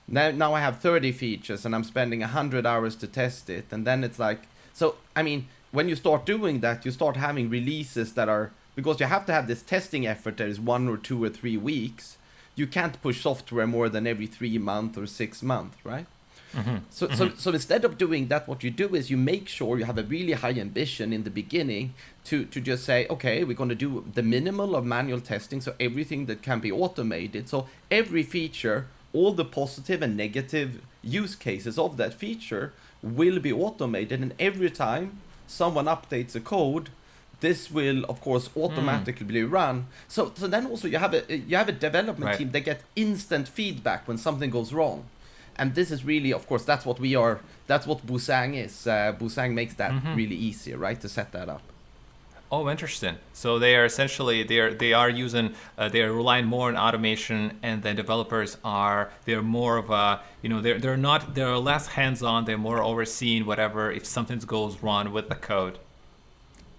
now 0.07 0.31
now 0.31 0.53
I 0.53 0.61
have 0.61 0.79
30 0.79 1.11
features 1.11 1.65
and 1.65 1.75
I'm 1.75 1.83
spending 1.83 2.21
100 2.21 2.65
hours 2.65 2.95
to 2.95 3.07
test 3.07 3.49
it 3.49 3.65
and 3.71 3.85
then 3.85 4.05
it's 4.05 4.17
like 4.17 4.43
so 4.73 4.95
I 5.17 5.21
mean 5.21 5.47
when 5.71 5.89
you 5.89 5.97
start 5.97 6.25
doing 6.25 6.61
that 6.61 6.85
you 6.85 6.91
start 6.91 7.17
having 7.17 7.49
releases 7.49 8.13
that 8.13 8.29
are 8.29 8.51
because 8.77 8.99
you 8.99 9.07
have 9.07 9.25
to 9.25 9.33
have 9.33 9.47
this 9.47 9.63
testing 9.63 10.05
effort 10.05 10.37
that 10.37 10.47
is 10.47 10.59
one 10.59 10.87
or 10.87 10.97
two 10.97 11.21
or 11.21 11.29
three 11.29 11.57
weeks 11.57 12.17
you 12.55 12.67
can't 12.67 13.01
push 13.01 13.21
software 13.21 13.67
more 13.67 13.89
than 13.89 14.05
every 14.05 14.27
three 14.27 14.57
month 14.59 14.97
or 14.97 15.07
six 15.07 15.41
month 15.41 15.75
right 15.83 16.05
mm-hmm. 16.53 16.77
So, 16.91 17.07
mm-hmm. 17.07 17.15
so 17.15 17.31
so 17.35 17.51
instead 17.51 17.83
of 17.83 17.97
doing 17.97 18.27
that 18.27 18.47
what 18.47 18.63
you 18.63 18.69
do 18.69 18.95
is 18.95 19.09
you 19.09 19.17
make 19.17 19.47
sure 19.47 19.79
you 19.79 19.85
have 19.85 19.97
a 19.97 20.03
really 20.03 20.33
high 20.33 20.57
ambition 20.67 21.11
in 21.11 21.23
the 21.23 21.31
beginning 21.31 21.95
to 22.25 22.45
to 22.45 22.61
just 22.61 22.85
say 22.85 23.07
okay 23.09 23.43
we're 23.43 23.61
going 23.61 23.75
to 23.77 23.81
do 23.87 24.05
the 24.13 24.23
minimal 24.23 24.75
of 24.75 24.85
manual 24.85 25.21
testing 25.21 25.59
so 25.59 25.73
everything 25.79 26.27
that 26.27 26.43
can 26.43 26.59
be 26.59 26.71
automated 26.71 27.49
so 27.49 27.67
every 27.89 28.23
feature 28.23 28.87
all 29.11 29.33
the 29.33 29.45
positive 29.45 30.03
and 30.03 30.15
negative 30.15 30.81
use 31.01 31.35
cases 31.35 31.79
of 31.79 31.97
that 31.97 32.13
feature 32.13 32.73
will 33.01 33.39
be 33.39 33.51
automated 33.51 34.21
and 34.21 34.33
every 34.39 34.69
time 34.69 35.19
someone 35.47 35.85
updates 35.85 36.35
a 36.35 36.39
code 36.39 36.89
this 37.39 37.69
will 37.71 38.03
of 38.05 38.19
course 38.21 38.47
hmm. 38.47 38.61
automatically 38.61 39.41
mm. 39.41 39.51
run 39.51 39.85
so 40.07 40.31
so 40.35 40.47
then 40.47 40.65
also 40.65 40.87
you 40.87 40.97
have 40.97 41.13
a 41.13 41.37
you 41.37 41.55
have 41.55 41.69
a 41.69 41.71
development 41.71 42.29
right. 42.29 42.37
team 42.37 42.51
that 42.51 42.61
get 42.61 42.81
instant 42.95 43.47
feedback 43.47 44.07
when 44.07 44.17
something 44.17 44.49
goes 44.49 44.73
wrong 44.73 45.05
and 45.55 45.75
this 45.75 45.91
is 45.91 46.03
really 46.03 46.31
of 46.33 46.47
course 46.47 46.63
that's 46.63 46.85
what 46.85 46.99
we 46.99 47.15
are 47.15 47.39
that's 47.67 47.85
what 47.85 48.05
Boozang 48.05 48.55
is 48.55 48.87
uh, 48.87 49.13
Boozang 49.19 49.53
makes 49.53 49.75
that 49.75 49.91
mm-hmm. 49.91 50.15
really 50.15 50.35
easy 50.35 50.73
right 50.73 50.99
to 50.99 51.09
set 51.09 51.31
that 51.31 51.49
up 51.49 51.61
Oh, 52.49 52.69
interesting. 52.69 53.17
So 53.33 53.59
they 53.59 53.75
are 53.75 53.83
essentially 53.83 54.41
they 54.41 54.59
are 54.59 54.73
they 54.73 54.93
are 54.93 55.09
using 55.09 55.53
uh, 55.77 55.89
they 55.89 56.01
are 56.01 56.13
relying 56.13 56.45
more 56.45 56.69
on 56.69 56.77
automation, 56.77 57.59
and 57.61 57.83
the 57.83 57.93
developers 57.93 58.55
are 58.63 59.11
they're 59.25 59.41
more 59.41 59.75
of 59.75 59.89
a 59.89 60.21
you 60.41 60.47
know 60.47 60.61
they're 60.61 60.79
they're 60.79 60.95
not 60.95 61.35
they're 61.35 61.57
less 61.57 61.87
hands 61.87 62.23
on. 62.23 62.45
They're 62.45 62.57
more 62.57 62.81
overseeing 62.81 63.45
whatever 63.45 63.91
if 63.91 64.05
something 64.05 64.39
goes 64.39 64.81
wrong 64.81 65.11
with 65.11 65.27
the 65.27 65.35
code. 65.35 65.77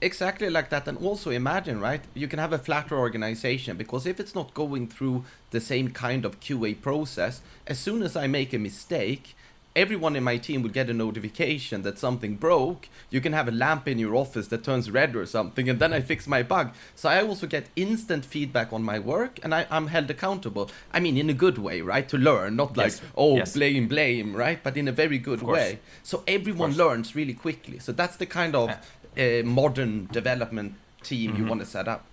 Exactly 0.00 0.48
like 0.48 0.70
that, 0.70 0.86
and 0.86 0.96
also 0.98 1.30
imagine 1.30 1.80
right, 1.80 2.02
you 2.14 2.28
can 2.28 2.38
have 2.38 2.52
a 2.52 2.58
flatter 2.58 2.96
organization 2.96 3.76
because 3.76 4.06
if 4.06 4.20
it's 4.20 4.34
not 4.34 4.54
going 4.54 4.86
through 4.86 5.24
the 5.50 5.60
same 5.60 5.90
kind 5.90 6.24
of 6.24 6.38
QA 6.38 6.80
process, 6.80 7.40
as 7.66 7.80
soon 7.80 8.02
as 8.02 8.14
I 8.14 8.28
make 8.28 8.52
a 8.52 8.58
mistake, 8.58 9.34
everyone 9.78 10.16
in 10.16 10.24
my 10.24 10.36
team 10.36 10.62
would 10.62 10.72
get 10.72 10.90
a 10.90 10.94
notification 10.94 11.82
that 11.82 11.98
something 11.98 12.34
broke. 12.34 12.88
You 13.10 13.20
can 13.20 13.32
have 13.32 13.46
a 13.46 13.52
lamp 13.52 13.86
in 13.86 13.98
your 13.98 14.16
office 14.16 14.48
that 14.48 14.64
turns 14.64 14.90
red 14.90 15.14
or 15.14 15.24
something, 15.24 15.68
and 15.68 15.78
then 15.78 15.92
I 15.92 16.00
fix 16.00 16.26
my 16.26 16.42
bug. 16.42 16.74
So 16.96 17.08
I 17.08 17.22
also 17.22 17.46
get 17.46 17.68
instant 17.76 18.24
feedback 18.24 18.72
on 18.72 18.82
my 18.82 18.98
work, 18.98 19.38
and 19.42 19.54
I, 19.54 19.66
am 19.70 19.86
held 19.86 20.10
accountable. 20.10 20.70
I 20.92 20.98
mean, 21.00 21.16
in 21.16 21.30
a 21.30 21.34
good 21.34 21.58
way, 21.58 21.80
right? 21.80 22.08
To 22.08 22.18
learn, 22.18 22.56
not 22.56 22.76
like, 22.76 22.92
yes. 22.92 23.00
oh, 23.16 23.36
yes. 23.36 23.52
blame, 23.52 23.86
blame, 23.88 24.34
right? 24.34 24.60
But 24.62 24.76
in 24.76 24.88
a 24.88 24.92
very 24.92 25.18
good 25.18 25.42
way. 25.42 25.78
So 26.02 26.24
everyone 26.26 26.76
learns 26.76 27.14
really 27.14 27.34
quickly. 27.34 27.78
So 27.78 27.92
that's 27.92 28.16
the 28.16 28.26
kind 28.26 28.56
of 28.56 28.70
uh, 29.18 29.42
modern 29.44 30.06
development 30.12 30.74
team 31.02 31.32
mm-hmm. 31.32 31.42
you 31.42 31.48
want 31.48 31.60
to 31.60 31.66
set 31.66 31.88
up. 31.88 32.04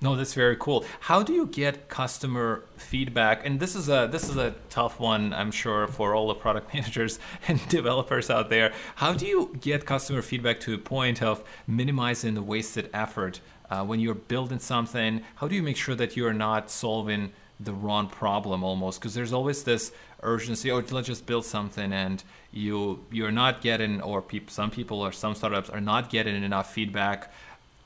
No, 0.00 0.16
that's 0.16 0.34
very 0.34 0.56
cool. 0.56 0.84
How 1.00 1.22
do 1.22 1.32
you 1.32 1.46
get 1.46 1.88
customer 1.88 2.64
feedback? 2.76 3.46
And 3.46 3.58
this 3.58 3.74
is 3.74 3.88
a 3.88 4.06
this 4.10 4.28
is 4.28 4.36
a 4.36 4.54
tough 4.68 5.00
one, 5.00 5.32
I'm 5.32 5.50
sure, 5.50 5.86
for 5.86 6.14
all 6.14 6.28
the 6.28 6.34
product 6.34 6.74
managers 6.74 7.18
and 7.48 7.66
developers 7.68 8.28
out 8.28 8.50
there. 8.50 8.72
How 8.96 9.14
do 9.14 9.26
you 9.26 9.56
get 9.60 9.86
customer 9.86 10.20
feedback 10.20 10.60
to 10.60 10.74
a 10.74 10.78
point 10.78 11.22
of 11.22 11.42
minimizing 11.66 12.34
the 12.34 12.42
wasted 12.42 12.90
effort 12.92 13.40
uh, 13.70 13.84
when 13.84 13.98
you're 13.98 14.14
building 14.14 14.58
something? 14.58 15.22
How 15.36 15.48
do 15.48 15.54
you 15.54 15.62
make 15.62 15.78
sure 15.78 15.94
that 15.94 16.16
you're 16.16 16.34
not 16.34 16.70
solving 16.70 17.32
the 17.60 17.72
wrong 17.72 18.08
problem 18.08 18.62
almost? 18.62 19.00
Because 19.00 19.14
there's 19.14 19.32
always 19.32 19.64
this 19.64 19.92
urgency. 20.22 20.70
Oh, 20.70 20.82
let's 20.90 21.06
just 21.06 21.26
build 21.26 21.44
something, 21.44 21.92
and 21.92 22.22
you 22.52 23.04
you're 23.10 23.32
not 23.32 23.60
getting, 23.60 24.00
or 24.00 24.22
people, 24.22 24.52
some 24.52 24.70
people 24.70 25.00
or 25.00 25.12
some 25.12 25.34
startups 25.34 25.70
are 25.70 25.80
not 25.80 26.10
getting 26.10 26.42
enough 26.42 26.72
feedback 26.72 27.30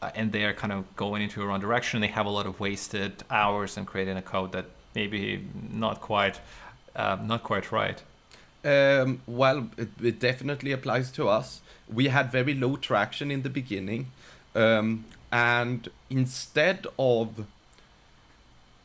uh, 0.00 0.10
and 0.14 0.32
they 0.32 0.44
are 0.44 0.54
kind 0.54 0.72
of 0.72 0.94
going 0.96 1.22
into 1.22 1.42
a 1.42 1.46
wrong 1.46 1.60
direction. 1.60 2.00
They 2.00 2.08
have 2.08 2.26
a 2.26 2.30
lot 2.30 2.46
of 2.46 2.60
wasted 2.60 3.24
hours 3.30 3.76
and 3.76 3.86
creating 3.86 4.16
a 4.16 4.22
code 4.22 4.52
that 4.52 4.66
maybe 4.94 5.44
not 5.72 6.00
quite, 6.00 6.40
uh, 6.94 7.16
not 7.22 7.42
quite 7.42 7.72
right. 7.72 8.00
Um, 8.64 9.22
well, 9.26 9.68
it, 9.76 9.88
it, 10.02 10.20
definitely 10.20 10.72
applies 10.72 11.10
to 11.12 11.28
us. 11.28 11.60
We 11.92 12.08
had 12.08 12.30
very 12.30 12.54
low 12.54 12.76
traction 12.76 13.30
in 13.30 13.42
the 13.42 13.50
beginning, 13.50 14.10
um, 14.54 15.04
and 15.32 15.88
instead 16.10 16.86
of 16.98 17.46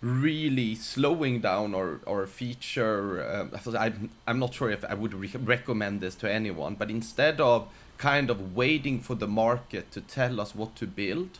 really 0.04 0.76
slowing 0.76 1.40
down 1.40 1.74
our, 1.74 2.02
our 2.06 2.28
feature, 2.28 3.24
uh, 3.24 3.78
I'm, 3.78 4.10
I'm 4.28 4.38
not 4.38 4.54
sure 4.54 4.70
if 4.70 4.84
I 4.84 4.94
would 4.94 5.14
re- 5.14 5.32
recommend 5.42 6.02
this 6.02 6.14
to 6.16 6.32
anyone, 6.32 6.76
but 6.76 6.90
instead 6.90 7.40
of 7.40 7.70
kind 7.98 8.30
of 8.30 8.54
waiting 8.54 9.00
for 9.00 9.16
the 9.16 9.28
market 9.28 9.92
to 9.94 10.02
tell 10.02 10.42
us 10.42 10.54
what 10.54 10.76
to 10.76 10.86
build, 10.86 11.40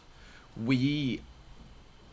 we 0.56 1.20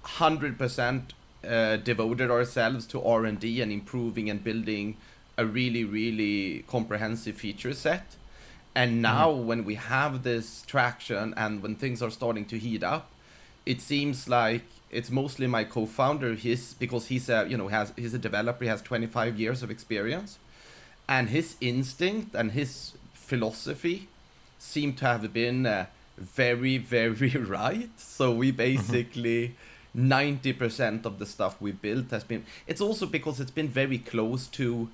100% 0.05 1.03
uh, 1.49 1.77
devoted 1.77 2.33
ourselves 2.33 2.85
to 2.87 3.01
R&D 3.01 3.61
and 3.61 3.71
improving 3.71 4.29
and 4.29 4.43
building 4.43 4.97
a 5.39 5.47
really, 5.47 5.85
really 5.85 6.65
comprehensive 6.67 7.37
feature 7.37 7.75
set. 7.75 8.17
And 8.75 8.95
mm-hmm. 8.95 9.03
now, 9.03 9.31
mm-hmm. 9.31 9.47
when 9.47 9.65
we 9.65 9.77
have 9.77 10.25
this 10.25 10.63
traction 10.63 11.33
and 11.37 11.63
when 11.63 11.77
things 11.77 12.03
are 12.03 12.11
starting 12.11 12.45
to 12.47 12.59
heat 12.59 12.83
up, 12.83 13.09
it 13.65 13.81
seems 13.81 14.29
like 14.29 14.65
it's 14.91 15.11
mostly 15.11 15.47
my 15.47 15.65
co-founder. 15.65 16.35
He's 16.35 16.75
because 16.75 17.07
he's 17.07 17.29
a 17.29 17.47
you 17.49 17.57
know 17.57 17.69
has 17.69 17.93
he's 17.97 18.15
a 18.15 18.19
developer. 18.19 18.65
He 18.65 18.69
has 18.69 18.83
25 18.83 19.39
years 19.39 19.63
of 19.63 19.71
experience, 19.71 20.39
and 21.09 21.29
his 21.29 21.57
instinct 21.61 22.35
and 22.35 22.53
his 22.53 22.93
philosophy 23.13 24.09
seem 24.59 24.95
to 24.95 25.05
have 25.05 25.33
been 25.33 25.67
uh, 25.67 25.87
very 26.19 26.79
very 26.97 27.31
right. 27.31 27.91
So 27.97 28.33
we 28.33 28.49
mm-hmm. 28.49 28.57
basically. 28.57 29.55
90% 29.97 31.05
of 31.05 31.19
the 31.19 31.27
stuff 31.27 31.61
we 31.61 31.73
built 31.73 32.13
has 32.13 32.23
been 32.23 32.45
it's 32.69 32.81
also 32.81 33.07
because 33.07 33.41
it's 33.41 33.51
been 33.51 33.67
very 33.67 33.99
close 33.99 34.47
to 34.47 34.89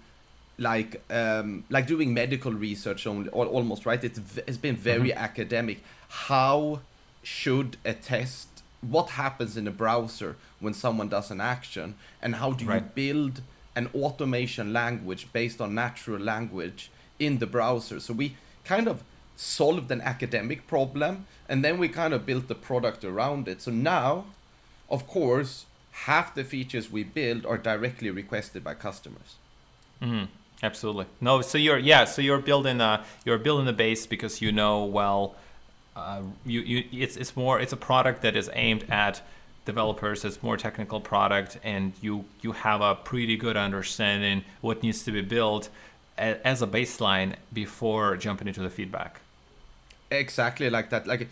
like 0.57 1.03
um, 1.11 1.65
like 1.69 1.87
doing 1.87 2.15
medical 2.15 2.51
research 2.51 3.07
only 3.07 3.29
almost 3.29 3.85
right 3.85 4.03
it's 4.03 4.19
it's 4.47 4.57
been 4.57 4.75
very 4.75 5.11
mm-hmm. 5.11 5.19
academic 5.19 5.83
how 6.09 6.81
should 7.23 7.77
a 7.85 7.93
test 7.93 8.56
what 8.81 9.11
happens 9.11 9.57
in 9.57 9.67
a 9.67 9.71
browser 9.71 10.37
when 10.61 10.75
someone 10.75 11.09
does 11.09 11.31
an 11.31 11.41
action 11.41 11.95
and 12.23 12.37
how 12.37 12.53
do 12.53 12.65
you 12.65 12.71
right. 12.71 12.95
build 12.95 13.41
an 13.75 13.89
automation 13.95 14.73
language 14.73 15.33
based 15.33 15.61
on 15.61 15.75
natural 15.75 16.19
language 16.19 16.91
in 17.19 17.39
the 17.39 17.47
browser 17.47 17.99
so 18.01 18.13
we 18.13 18.37
kind 18.65 18.89
of 18.89 19.03
solved 19.37 19.91
an 19.91 20.01
academic 20.01 20.67
problem 20.67 21.27
and 21.49 21.65
then 21.65 21.79
we 21.79 21.89
kind 21.89 22.15
of 22.15 22.25
built 22.25 22.49
the 22.49 22.55
product 22.55 23.05
around 23.05 23.49
it 23.49 23.61
so 23.61 23.71
now 23.71 24.25
of 24.89 25.07
course 25.07 25.67
half 26.05 26.35
the 26.35 26.45
features 26.45 26.91
we 26.91 27.03
build 27.03 27.45
are 27.45 27.59
directly 27.59 28.11
requested 28.11 28.63
by 28.63 28.75
customers 28.75 29.37
mm-hmm. 30.03 30.25
Absolutely. 30.63 31.07
No, 31.21 31.43
so 31.43 31.59
you're 31.59 31.79
yeah, 31.79 32.05
so 32.05 32.23
you're 32.23 32.41
building 32.41 32.81
a 32.81 33.05
you're 33.25 33.39
building 33.39 33.69
a 33.69 33.73
base 33.73 34.07
because 34.07 34.41
you 34.41 34.53
know 34.53 34.85
well 34.85 35.35
uh, 35.97 36.23
you, 36.45 36.61
you 36.61 36.85
it's 36.93 37.17
it's 37.17 37.35
more 37.37 37.61
it's 37.61 37.73
a 37.73 37.77
product 37.77 38.23
that 38.23 38.37
is 38.37 38.51
aimed 38.53 38.85
at 38.91 39.23
developers 39.65 40.25
it's 40.25 40.43
more 40.43 40.57
technical 40.57 41.01
product 41.01 41.59
and 41.65 41.93
you 42.01 42.25
you 42.43 42.53
have 42.53 42.81
a 42.81 42.95
pretty 42.95 43.37
good 43.37 43.57
understanding 43.57 44.45
what 44.61 44.83
needs 44.83 45.03
to 45.03 45.11
be 45.11 45.23
built 45.23 45.69
as 46.19 46.63
a 46.63 46.67
baseline 46.67 47.35
before 47.53 48.17
jumping 48.17 48.47
into 48.47 48.61
the 48.61 48.71
feedback 48.71 49.21
exactly 50.11 50.71
like 50.71 50.91
that 50.91 51.07
like 51.07 51.29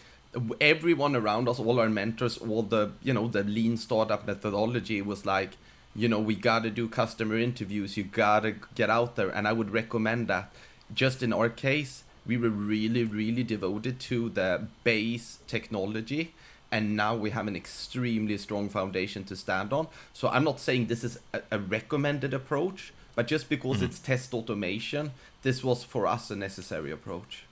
everyone 0.61 1.15
around 1.15 1.49
us 1.49 1.61
all 1.61 1.79
our 1.79 1.89
mentors 1.89 2.39
all 2.39 2.63
the 2.63 2.91
you 3.03 3.13
know 3.13 3.29
the 3.29 3.45
lean 3.45 3.77
startup 3.77 4.27
methodology 4.27 5.01
was 5.01 5.25
like 5.25 5.51
you 5.97 6.09
know, 6.09 6.19
we 6.19 6.35
got 6.35 6.65
to 6.65 6.71
do 6.71 6.89
customer 6.89 7.39
interviews. 7.39 7.97
You 7.97 8.05
got 8.05 8.41
to 8.41 8.55
get 8.75 8.91
out 8.91 9.17
there. 9.17 9.31
And 9.31 9.47
I 9.47 9.53
would 9.53 9.71
recommend 9.71 10.29
that. 10.29 10.53
Just 10.93 11.23
in 11.23 11.33
our 11.33 11.49
case, 11.49 12.05
we 12.27 12.37
were 12.37 12.51
really, 12.51 13.05
really 13.05 13.43
devoted 13.43 14.01
to 14.01 14.31
the 14.31 14.67
base 14.83 15.39
technology. 15.47 16.35
And 16.71 16.97
now 16.97 17.15
we 17.15 17.31
have 17.31 17.47
an 17.47 17.55
extremely 17.55 18.37
strong 18.39 18.69
foundation 18.69 19.25
to 19.25 19.37
stand 19.37 19.73
on. 19.73 19.87
So 20.13 20.29
I'm 20.29 20.45
not 20.45 20.59
saying 20.59 20.87
this 20.87 21.05
is 21.05 21.19
a, 21.33 21.43
a 21.53 21.59
recommended 21.59 22.35
approach, 22.35 22.93
but 23.15 23.29
just 23.29 23.49
because 23.49 23.77
mm-hmm. 23.77 23.87
it's 23.87 23.99
test 23.99 24.35
automation, 24.35 25.13
this 25.43 25.63
was 25.63 25.85
for 25.85 26.07
us 26.07 26.31
a 26.31 26.37
necessary 26.37 26.91
approach. 26.91 27.45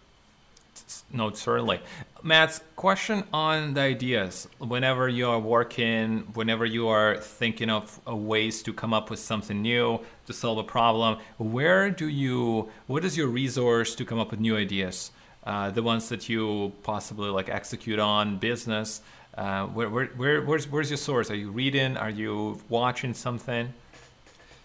No, 1.13 1.31
certainly. 1.33 1.81
Mats 2.23 2.63
question 2.77 3.25
on 3.33 3.75
the 3.75 3.81
ideas. 3.83 4.49
Whenever 4.59 5.09
you 5.09 5.29
are 5.29 5.39
working, 5.39 6.21
whenever 6.35 6.65
you 6.65 6.89
are 6.89 7.17
thinking 7.17 7.69
of 7.69 8.01
ways 8.07 8.63
to 8.63 8.73
come 8.73 8.95
up 8.95 9.11
with 9.11 9.19
something 9.19 9.61
new 9.61 10.01
to 10.27 10.33
solve 10.33 10.59
a 10.59 10.63
problem, 10.63 11.19
where 11.37 11.91
do 11.91 12.09
you, 12.09 12.71
what 12.87 13.05
is 13.05 13.17
your 13.17 13.29
resource 13.29 13.95
to 13.97 14.05
come 14.05 14.19
up 14.19 14.31
with 14.31 14.41
new 14.41 14.57
ideas? 14.57 15.11
Uh, 15.45 15.71
the 15.71 15.83
ones 15.83 16.09
that 16.09 16.29
you 16.29 16.73
possibly 16.83 17.29
like 17.29 17.49
execute 17.49 17.99
on 17.99 18.39
business. 18.39 19.03
Uh, 19.37 19.67
where, 19.67 19.91
where, 19.91 20.07
where, 20.07 20.43
where's, 20.43 20.69
where's 20.69 20.91
your 20.91 20.97
source? 20.97 21.31
Are 21.31 21.35
you 21.35 21.51
reading? 21.51 21.97
Are 21.97 22.11
you 22.11 22.61
watching 22.69 23.13
something? 23.13 23.73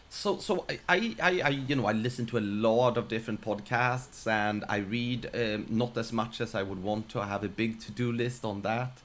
So 0.09 0.37
so 0.37 0.65
I, 0.87 1.15
I 1.19 1.41
i 1.43 1.49
you 1.49 1.75
know 1.75 1.85
i 1.85 1.91
listen 1.91 2.25
to 2.27 2.37
a 2.37 2.39
lot 2.39 2.97
of 2.97 3.07
different 3.07 3.41
podcasts 3.41 4.25
and 4.25 4.63
i 4.69 4.77
read 4.77 5.29
um, 5.33 5.65
not 5.69 5.97
as 5.97 6.13
much 6.13 6.39
as 6.39 6.55
i 6.55 6.63
would 6.63 6.81
want 6.81 7.09
to. 7.09 7.19
I 7.19 7.27
have 7.27 7.43
a 7.43 7.49
big 7.49 7.79
to-do 7.81 8.11
list 8.11 8.45
on 8.45 8.61
that. 8.61 8.99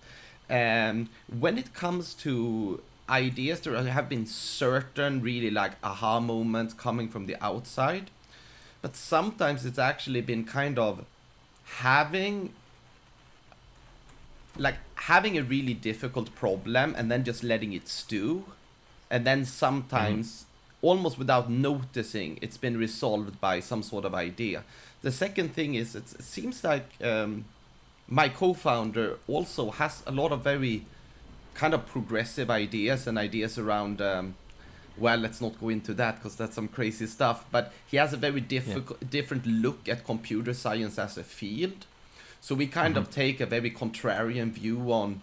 And 0.48 1.08
um, 1.08 1.40
when 1.40 1.58
it 1.58 1.74
comes 1.74 2.14
to 2.14 2.82
ideas 3.08 3.60
there 3.60 3.74
have 3.82 4.08
been 4.08 4.26
certain 4.26 5.22
really 5.22 5.50
like 5.50 5.72
aha 5.82 6.20
moments 6.20 6.74
coming 6.74 7.08
from 7.08 7.26
the 7.26 7.36
outside. 7.44 8.10
But 8.80 8.96
sometimes 8.96 9.64
it's 9.64 9.78
actually 9.78 10.20
been 10.22 10.44
kind 10.44 10.78
of 10.78 11.04
having 11.64 12.52
like 14.56 14.76
having 14.96 15.38
a 15.38 15.42
really 15.42 15.74
difficult 15.74 16.34
problem 16.34 16.94
and 16.96 17.10
then 17.10 17.24
just 17.24 17.42
letting 17.42 17.72
it 17.72 17.88
stew. 17.88 18.44
And 19.10 19.26
then 19.26 19.44
sometimes 19.44 20.26
mm-hmm 20.28 20.51
almost 20.82 21.16
without 21.16 21.48
noticing, 21.48 22.38
it's 22.42 22.58
been 22.58 22.76
resolved 22.76 23.40
by 23.40 23.60
some 23.60 23.82
sort 23.82 24.04
of 24.04 24.14
idea. 24.14 24.64
The 25.02 25.12
second 25.12 25.54
thing 25.54 25.74
is, 25.74 25.94
it 25.94 26.08
seems 26.22 26.62
like 26.62 26.86
um, 27.02 27.44
my 28.08 28.28
co-founder 28.28 29.18
also 29.28 29.70
has 29.70 30.02
a 30.06 30.12
lot 30.12 30.32
of 30.32 30.42
very 30.42 30.84
kind 31.54 31.72
of 31.72 31.86
progressive 31.86 32.50
ideas 32.50 33.06
and 33.06 33.16
ideas 33.16 33.58
around. 33.58 34.02
Um, 34.02 34.34
well, 34.98 35.18
let's 35.18 35.40
not 35.40 35.58
go 35.60 35.68
into 35.70 35.94
that 35.94 36.16
because 36.16 36.36
that's 36.36 36.54
some 36.54 36.68
crazy 36.68 37.06
stuff. 37.06 37.44
But 37.50 37.72
he 37.86 37.96
has 37.96 38.12
a 38.12 38.16
very 38.16 38.40
difficult, 38.40 38.98
yeah. 39.00 39.08
different 39.10 39.46
look 39.46 39.88
at 39.88 40.04
computer 40.04 40.52
science 40.52 40.98
as 40.98 41.16
a 41.16 41.24
field. 41.24 41.86
So 42.40 42.54
we 42.54 42.66
kind 42.66 42.94
mm-hmm. 42.94 43.04
of 43.04 43.10
take 43.10 43.40
a 43.40 43.46
very 43.46 43.70
contrarian 43.70 44.50
view 44.50 44.92
on, 44.92 45.22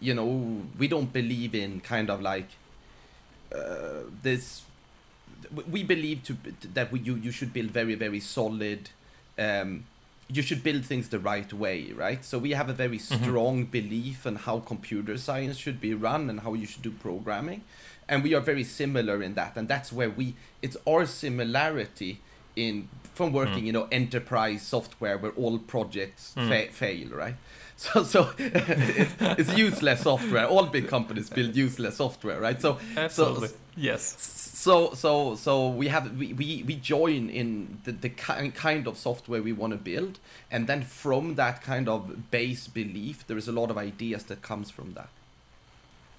you 0.00 0.14
know, 0.14 0.62
we 0.78 0.88
don't 0.88 1.12
believe 1.12 1.54
in 1.54 1.80
kind 1.80 2.08
of 2.08 2.22
like 2.22 2.48
uh, 3.54 4.04
this 4.22 4.62
we 5.70 5.82
believe 5.82 6.22
to 6.24 6.36
that 6.74 6.92
we, 6.92 7.00
you 7.00 7.16
you 7.16 7.30
should 7.30 7.52
build 7.52 7.70
very 7.70 7.94
very 7.94 8.20
solid. 8.20 8.90
Um, 9.38 9.84
you 10.28 10.42
should 10.42 10.64
build 10.64 10.84
things 10.84 11.08
the 11.10 11.20
right 11.20 11.52
way, 11.52 11.92
right? 11.92 12.24
So 12.24 12.38
we 12.38 12.50
have 12.50 12.68
a 12.68 12.72
very 12.72 12.98
mm-hmm. 12.98 13.22
strong 13.22 13.62
mm-hmm. 13.62 13.70
belief 13.70 14.26
in 14.26 14.34
how 14.34 14.58
computer 14.58 15.16
science 15.18 15.56
should 15.56 15.80
be 15.80 15.94
run 15.94 16.28
and 16.28 16.40
how 16.40 16.54
you 16.54 16.66
should 16.66 16.82
do 16.82 16.90
programming, 16.90 17.62
and 18.08 18.24
we 18.24 18.34
are 18.34 18.40
very 18.40 18.64
similar 18.64 19.22
in 19.22 19.34
that. 19.34 19.56
And 19.56 19.68
that's 19.68 19.92
where 19.92 20.10
we 20.10 20.34
it's 20.62 20.76
our 20.86 21.06
similarity 21.06 22.20
in 22.56 22.88
from 23.14 23.32
working, 23.32 23.62
mm. 23.64 23.66
you 23.66 23.72
know, 23.72 23.88
enterprise 23.90 24.62
software 24.62 25.16
where 25.16 25.32
all 25.32 25.58
projects 25.58 26.34
mm. 26.36 26.48
fa- 26.48 26.72
fail, 26.72 27.08
right? 27.08 27.36
So, 27.78 28.04
so 28.04 28.30
it, 28.38 29.10
it's 29.38 29.54
useless 29.54 30.00
software. 30.00 30.46
All 30.46 30.64
big 30.64 30.88
companies 30.88 31.28
build 31.28 31.54
useless 31.54 31.96
software, 31.96 32.40
right? 32.40 32.58
So, 32.58 32.78
Absolutely. 32.96 33.48
so 33.48 33.54
yes. 33.76 34.16
So, 34.18 34.94
so, 34.94 35.36
so 35.36 35.68
we 35.68 35.88
have 35.88 36.16
we 36.16 36.32
we, 36.32 36.64
we 36.66 36.76
join 36.76 37.30
in 37.30 37.78
the, 37.84 37.92
the 37.92 38.08
kind 38.08 38.86
of 38.86 38.98
software 38.98 39.42
we 39.42 39.52
want 39.52 39.72
to 39.72 39.78
build, 39.78 40.18
and 40.50 40.66
then 40.66 40.82
from 40.82 41.34
that 41.36 41.62
kind 41.62 41.88
of 41.88 42.30
base 42.30 42.66
belief, 42.68 43.26
there 43.26 43.36
is 43.36 43.48
a 43.48 43.52
lot 43.52 43.70
of 43.70 43.78
ideas 43.78 44.24
that 44.24 44.42
comes 44.42 44.70
from 44.70 44.94
that. 44.94 45.08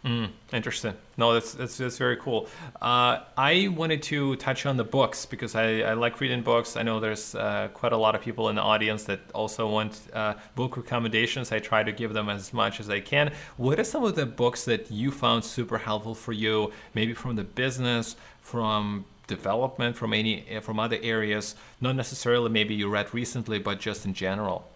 Mm, 0.06 0.30
interesting. 0.54 0.94
No, 1.18 1.34
that's, 1.34 1.54
that's, 1.54 1.78
that's 1.78 1.98
very 1.98 2.18
cool. 2.18 2.48
Uh, 2.82 3.20
I 3.36 3.68
wanted 3.76 4.04
to 4.04 4.36
touch 4.38 4.66
on 4.66 4.78
the 4.78 4.84
books 4.84 5.26
because 5.26 5.56
I, 5.56 5.82
I 5.82 5.94
like 5.94 6.20
reading 6.22 6.44
books. 6.44 6.78
I 6.78 6.84
know 6.84 7.00
there's 7.00 7.36
uh, 7.36 7.70
quite 7.74 7.92
a 7.92 7.98
lot 7.98 8.16
of 8.16 8.22
people 8.22 8.50
in 8.50 8.56
the 8.56 8.62
audience 8.62 9.04
that 9.06 9.20
also 9.34 9.68
want 9.70 10.00
uh, 10.14 10.36
book 10.56 10.78
recommendations. 10.78 11.52
I 11.52 11.60
try 11.60 11.84
to 11.84 11.92
give 11.92 12.14
them 12.14 12.30
as 12.30 12.54
much 12.54 12.80
as 12.80 12.90
I 12.90 13.00
can. 13.00 13.34
What 13.58 13.80
are 13.80 13.84
some 13.84 14.04
of 14.04 14.16
the 14.16 14.26
books 14.26 14.66
that 14.66 14.92
you 14.92 15.12
found 15.12 15.44
super 15.44 15.80
helpful 15.80 16.16
for 16.16 16.32
you, 16.32 16.72
maybe 16.94 17.14
from 17.14 17.36
the 17.36 17.44
business, 17.44 18.16
from 18.42 19.06
development, 19.26 19.98
from 19.98 20.14
any 20.14 20.46
from 20.62 20.80
other 20.80 21.00
areas? 21.02 21.56
Not 21.82 21.96
necessarily 21.96 22.50
maybe 22.50 22.76
you 22.76 22.88
read 22.88 23.14
recently, 23.14 23.60
but 23.60 23.80
just 23.80 24.06
in 24.06 24.14
general 24.14 24.70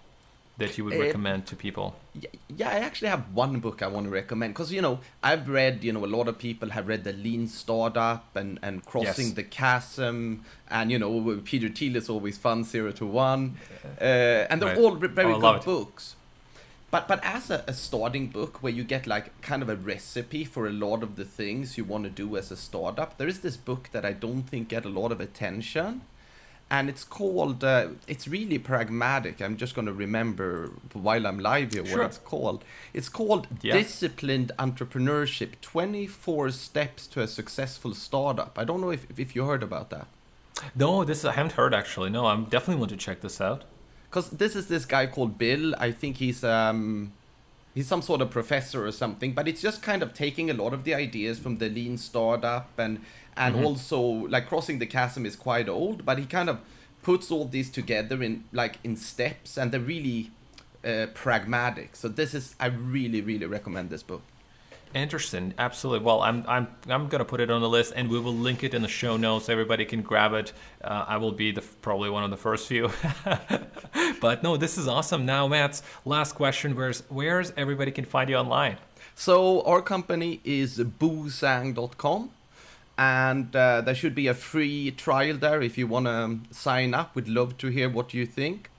that 0.62 0.78
you 0.78 0.84
would 0.86 0.95
Uh, 0.95 1.06
recommend 1.08 1.45
to 1.47 1.56
people? 1.56 1.88
Yeah, 2.60 2.69
I 2.69 2.80
actually 2.88 3.10
have 3.15 3.24
one 3.34 3.60
book 3.65 3.82
I 3.82 3.88
want 3.95 4.06
to 4.08 4.12
recommend 4.21 4.54
because 4.54 4.71
you 4.78 4.82
know 4.82 4.95
I've 5.30 5.45
read 5.60 5.84
you 5.84 5.91
know 5.93 6.04
a 6.06 6.12
lot 6.17 6.28
of 6.32 6.36
people 6.47 6.69
have 6.78 6.86
read 6.88 7.04
the 7.10 7.13
Lean 7.26 7.47
Startup 7.47 8.24
and 8.41 8.60
and 8.62 8.76
Crossing 8.91 9.28
Yes. 9.28 9.36
the 9.39 9.43
Chasm 9.43 10.43
and 10.69 10.91
you 10.91 11.00
know 11.00 11.12
Peter 11.52 11.69
Thiel 11.78 11.95
is 12.02 12.10
always 12.10 12.38
fun 12.38 12.63
Zero 12.63 12.91
to 13.02 13.06
One, 13.06 13.43
uh, 14.00 14.50
and 14.50 14.56
they're 14.62 14.69
Right. 14.76 14.84
all 14.86 14.95
very 14.95 15.34
Oh, 15.34 15.39
good 15.39 15.63
books. 15.65 16.15
But 16.93 17.08
but 17.08 17.19
as 17.24 17.50
a, 17.50 17.63
a 17.67 17.74
starting 17.74 18.28
book 18.28 18.54
where 18.63 18.74
you 18.80 18.84
get 18.84 19.08
like 19.08 19.28
kind 19.41 19.62
of 19.63 19.69
a 19.69 19.78
recipe 19.93 20.43
for 20.54 20.67
a 20.67 20.71
lot 20.86 21.04
of 21.04 21.15
the 21.15 21.24
things 21.24 21.78
you 21.78 21.86
want 21.86 22.04
to 22.04 22.10
do 22.24 22.36
as 22.36 22.52
a 22.52 22.58
startup, 22.58 23.17
there 23.17 23.30
is 23.30 23.39
this 23.39 23.56
book 23.69 23.84
that 23.93 24.04
I 24.04 24.13
don't 24.26 24.43
think 24.43 24.67
get 24.67 24.84
a 24.86 24.89
lot 24.89 25.12
of 25.13 25.21
attention 25.21 26.02
and 26.75 26.89
it's 26.89 27.03
called 27.03 27.63
uh, 27.63 27.88
it's 28.13 28.25
really 28.36 28.57
pragmatic 28.57 29.41
i'm 29.45 29.55
just 29.63 29.73
going 29.75 29.86
to 29.88 29.93
remember 30.05 30.71
while 31.07 31.27
i'm 31.27 31.39
live 31.47 31.73
here 31.73 31.86
Sure. 31.86 31.97
what 31.99 32.05
it's 32.07 32.17
called 32.34 32.63
it's 32.99 33.10
called 33.10 33.47
Yeah. 33.62 33.73
disciplined 33.81 34.51
entrepreneurship 34.57 35.51
24 35.62 36.51
steps 36.51 37.07
to 37.07 37.21
a 37.21 37.27
successful 37.27 37.93
startup 37.93 38.57
i 38.57 38.63
don't 38.63 38.81
know 38.81 38.91
if, 38.91 39.05
if 39.19 39.36
you 39.36 39.45
heard 39.51 39.63
about 39.71 39.89
that 39.95 40.07
No, 40.75 41.03
this 41.10 41.25
I 41.25 41.31
haven't 41.39 41.53
heard 41.60 41.73
actually. 41.73 42.10
No, 42.17 42.21
I'm 42.31 42.41
definitely 42.55 42.79
want 42.81 42.91
to 42.97 42.97
check 43.07 43.19
this 43.27 43.38
out. 43.49 43.62
because 44.10 44.27
this 44.41 44.53
is 44.60 44.65
this 44.73 44.86
guy 44.95 45.03
called 45.15 45.31
bill 45.43 45.65
i 45.88 45.89
think 46.01 46.13
he's 46.23 46.41
um 46.57 46.79
he's 47.73 47.88
some 47.88 48.01
sort 48.01 48.21
of 48.21 48.29
professor 48.29 48.86
or 48.86 48.91
something 48.91 49.34
but 49.34 49.47
it's 49.47 49.62
just 49.62 49.81
kind 49.81 50.03
of 50.03 50.13
taking 50.13 50.49
a 50.49 50.53
lot 50.53 50.73
of 50.73 50.84
the 50.84 50.93
ideas 50.93 51.39
from 51.39 51.57
the 51.57 51.69
lean 51.69 51.97
startup 51.97 52.69
and 52.77 52.99
and 53.38 53.55
Mm-hmm. 53.55 53.65
also 53.65 53.99
like 54.01 54.47
crossing 54.47 54.79
the 54.79 54.86
chasm 54.86 55.25
is 55.25 55.36
quite 55.36 55.69
old 55.69 56.05
but 56.05 56.17
he 56.19 56.25
kind 56.25 56.49
of 56.49 56.60
puts 57.01 57.31
all 57.31 57.45
these 57.45 57.69
together 57.69 58.21
in 58.21 58.43
like 58.51 58.77
in 58.84 58.95
steps 58.97 59.57
and 59.57 59.71
they're 59.71 59.79
really 59.79 60.31
uh, 60.86 61.05
pragmatic 61.13 61.95
so 61.95 62.07
this 62.07 62.34
is 62.34 62.55
i 62.60 62.65
really 62.67 63.21
really 63.21 63.45
recommend 63.45 63.89
this 63.89 64.03
book 64.03 64.21
Interesting, 64.93 65.54
absolutely. 65.58 66.06
Well, 66.06 66.21
I'm 66.21 66.43
I'm 66.47 66.67
I'm 66.89 67.08
gonna 67.08 67.25
put 67.25 67.39
it 67.39 67.49
on 67.49 67.62
the 67.62 67.69
list, 67.69 67.93
and 67.95 68.10
we 68.10 68.19
will 68.19 68.36
link 68.36 68.63
it 68.63 68.73
in 68.73 68.82
the 68.82 68.88
show 68.88 69.15
notes. 69.17 69.47
Everybody 69.47 69.86
can 69.86 70.01
grab 70.01 70.34
it. 70.34 70.51
Uh, 70.84 71.06
I 71.08 71.17
will 71.17 71.32
be 71.32 71.51
the 71.51 71.62
probably 71.62 72.10
one 72.10 72.23
of 72.23 72.30
the 72.30 72.38
first 72.38 72.67
few. 72.67 72.91
but 74.21 74.43
no, 74.43 74.58
this 74.58 74.77
is 74.77 74.88
awesome. 74.88 75.25
Now, 75.25 75.47
Mats 75.47 75.82
last 76.04 76.34
question: 76.34 76.75
Where's 76.75 77.04
where's 77.10 77.54
everybody 77.56 77.91
can 77.91 78.06
find 78.06 78.30
you 78.30 78.36
online? 78.36 78.77
So 79.15 79.62
our 79.63 79.82
company 79.82 80.41
is 80.43 80.77
boozang.com 80.80 82.32
and 82.97 83.56
uh, 83.56 83.82
there 83.82 83.95
should 83.95 84.15
be 84.15 84.27
a 84.27 84.34
free 84.34 84.91
trial 84.91 85.38
there 85.38 85.62
if 85.62 85.77
you 85.77 85.88
want 85.88 86.06
to 86.06 86.39
sign 86.54 86.93
up. 86.93 87.15
We'd 87.15 87.27
love 87.27 87.58
to 87.60 87.67
hear 87.67 87.89
what 87.89 88.13
you 88.13 88.25
think. 88.25 88.69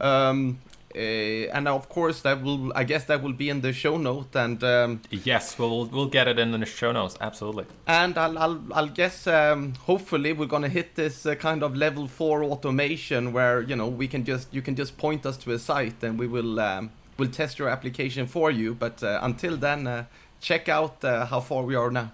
Um, 0.00 0.60
uh, 0.94 1.56
and 1.56 1.68
of 1.68 1.88
course, 1.88 2.20
that 2.22 2.42
will 2.42 2.72
I 2.74 2.84
guess 2.84 3.04
that 3.04 3.22
will 3.22 3.32
be 3.32 3.48
in 3.48 3.60
the 3.60 3.72
show 3.72 3.96
note 3.96 4.34
and 4.34 4.62
um, 4.64 5.00
Yes, 5.10 5.58
we'll 5.58 5.86
we'll 5.86 6.06
get 6.08 6.26
it 6.28 6.38
in 6.38 6.50
the 6.52 6.66
show 6.66 6.92
notes. 6.92 7.16
Absolutely. 7.20 7.66
and 7.86 8.18
I'll 8.18 8.36
I'll, 8.38 8.60
I'll 8.72 8.88
guess 8.88 9.26
um, 9.26 9.74
hopefully 9.86 10.32
we're 10.32 10.46
gonna 10.46 10.68
hit 10.68 10.96
this 10.96 11.26
uh, 11.26 11.34
kind 11.36 11.62
of 11.62 11.76
level 11.76 12.08
four 12.08 12.42
automation 12.44 13.32
where 13.32 13.60
you 13.62 13.76
know 13.76 13.88
we 13.88 14.08
can 14.08 14.24
just 14.24 14.52
you 14.52 14.62
can 14.62 14.74
just 14.74 14.96
point 14.98 15.24
us 15.26 15.36
to 15.38 15.52
a 15.52 15.58
site 15.58 16.02
and 16.02 16.18
we 16.18 16.26
will 16.26 16.58
um, 16.58 16.90
we'll 17.18 17.30
test 17.30 17.58
your 17.58 17.68
application 17.68 18.26
for 18.26 18.50
you. 18.50 18.74
But 18.74 19.02
uh, 19.02 19.20
until 19.22 19.56
then, 19.56 19.86
uh, 19.86 20.04
check 20.40 20.68
out 20.68 21.04
uh, 21.04 21.26
how 21.26 21.40
far 21.40 21.62
we 21.62 21.74
are 21.76 21.90
now. 21.90 22.10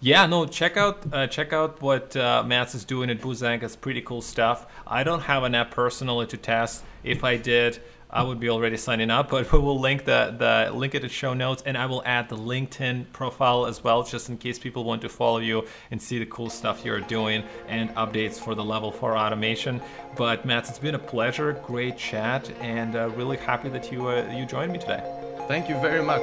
Yeah, 0.00 0.26
no, 0.26 0.46
check 0.46 0.76
out 0.76 0.98
uh, 1.12 1.26
check 1.26 1.52
out 1.52 1.80
what 1.80 2.14
uh, 2.16 2.42
Mats 2.46 2.74
is 2.74 2.84
doing 2.84 3.10
at 3.10 3.20
Boozang. 3.20 3.62
It's 3.62 3.76
pretty 3.76 4.02
cool 4.02 4.20
stuff. 4.22 4.66
I 4.86 5.02
don't 5.02 5.22
have 5.22 5.42
an 5.44 5.54
app 5.54 5.70
personally 5.70 6.26
to 6.26 6.36
test. 6.36 6.82
If 7.04 7.22
I 7.22 7.36
did, 7.36 7.78
I 8.10 8.22
would 8.22 8.38
be 8.38 8.48
already 8.48 8.76
signing 8.76 9.10
up. 9.10 9.30
But 9.30 9.52
we 9.52 9.58
will 9.58 9.78
link 9.78 10.04
the 10.04 10.34
the 10.36 10.74
link 10.74 10.94
in 10.94 11.02
the 11.02 11.08
show 11.08 11.34
notes, 11.34 11.62
and 11.66 11.76
I 11.76 11.86
will 11.86 12.02
add 12.06 12.28
the 12.28 12.36
LinkedIn 12.36 13.12
profile 13.12 13.66
as 13.66 13.84
well, 13.84 14.02
just 14.02 14.28
in 14.28 14.38
case 14.38 14.58
people 14.58 14.84
want 14.84 15.02
to 15.02 15.08
follow 15.08 15.38
you 15.38 15.66
and 15.90 16.00
see 16.00 16.18
the 16.18 16.26
cool 16.26 16.48
stuff 16.48 16.84
you're 16.84 17.00
doing 17.00 17.44
and 17.68 17.90
updates 17.90 18.38
for 18.38 18.54
the 18.54 18.64
level 18.64 18.90
four 18.90 19.16
automation. 19.16 19.80
But 20.16 20.46
Matt, 20.46 20.68
it's 20.68 20.78
been 20.78 20.94
a 20.94 20.98
pleasure, 20.98 21.52
great 21.64 21.98
chat, 21.98 22.50
and 22.60 22.96
uh, 22.96 23.10
really 23.10 23.36
happy 23.36 23.68
that 23.70 23.92
you 23.92 24.08
uh, 24.08 24.32
you 24.34 24.46
joined 24.46 24.72
me 24.72 24.78
today. 24.78 25.02
Thank 25.48 25.68
you 25.68 25.78
very 25.80 26.02
much. 26.02 26.22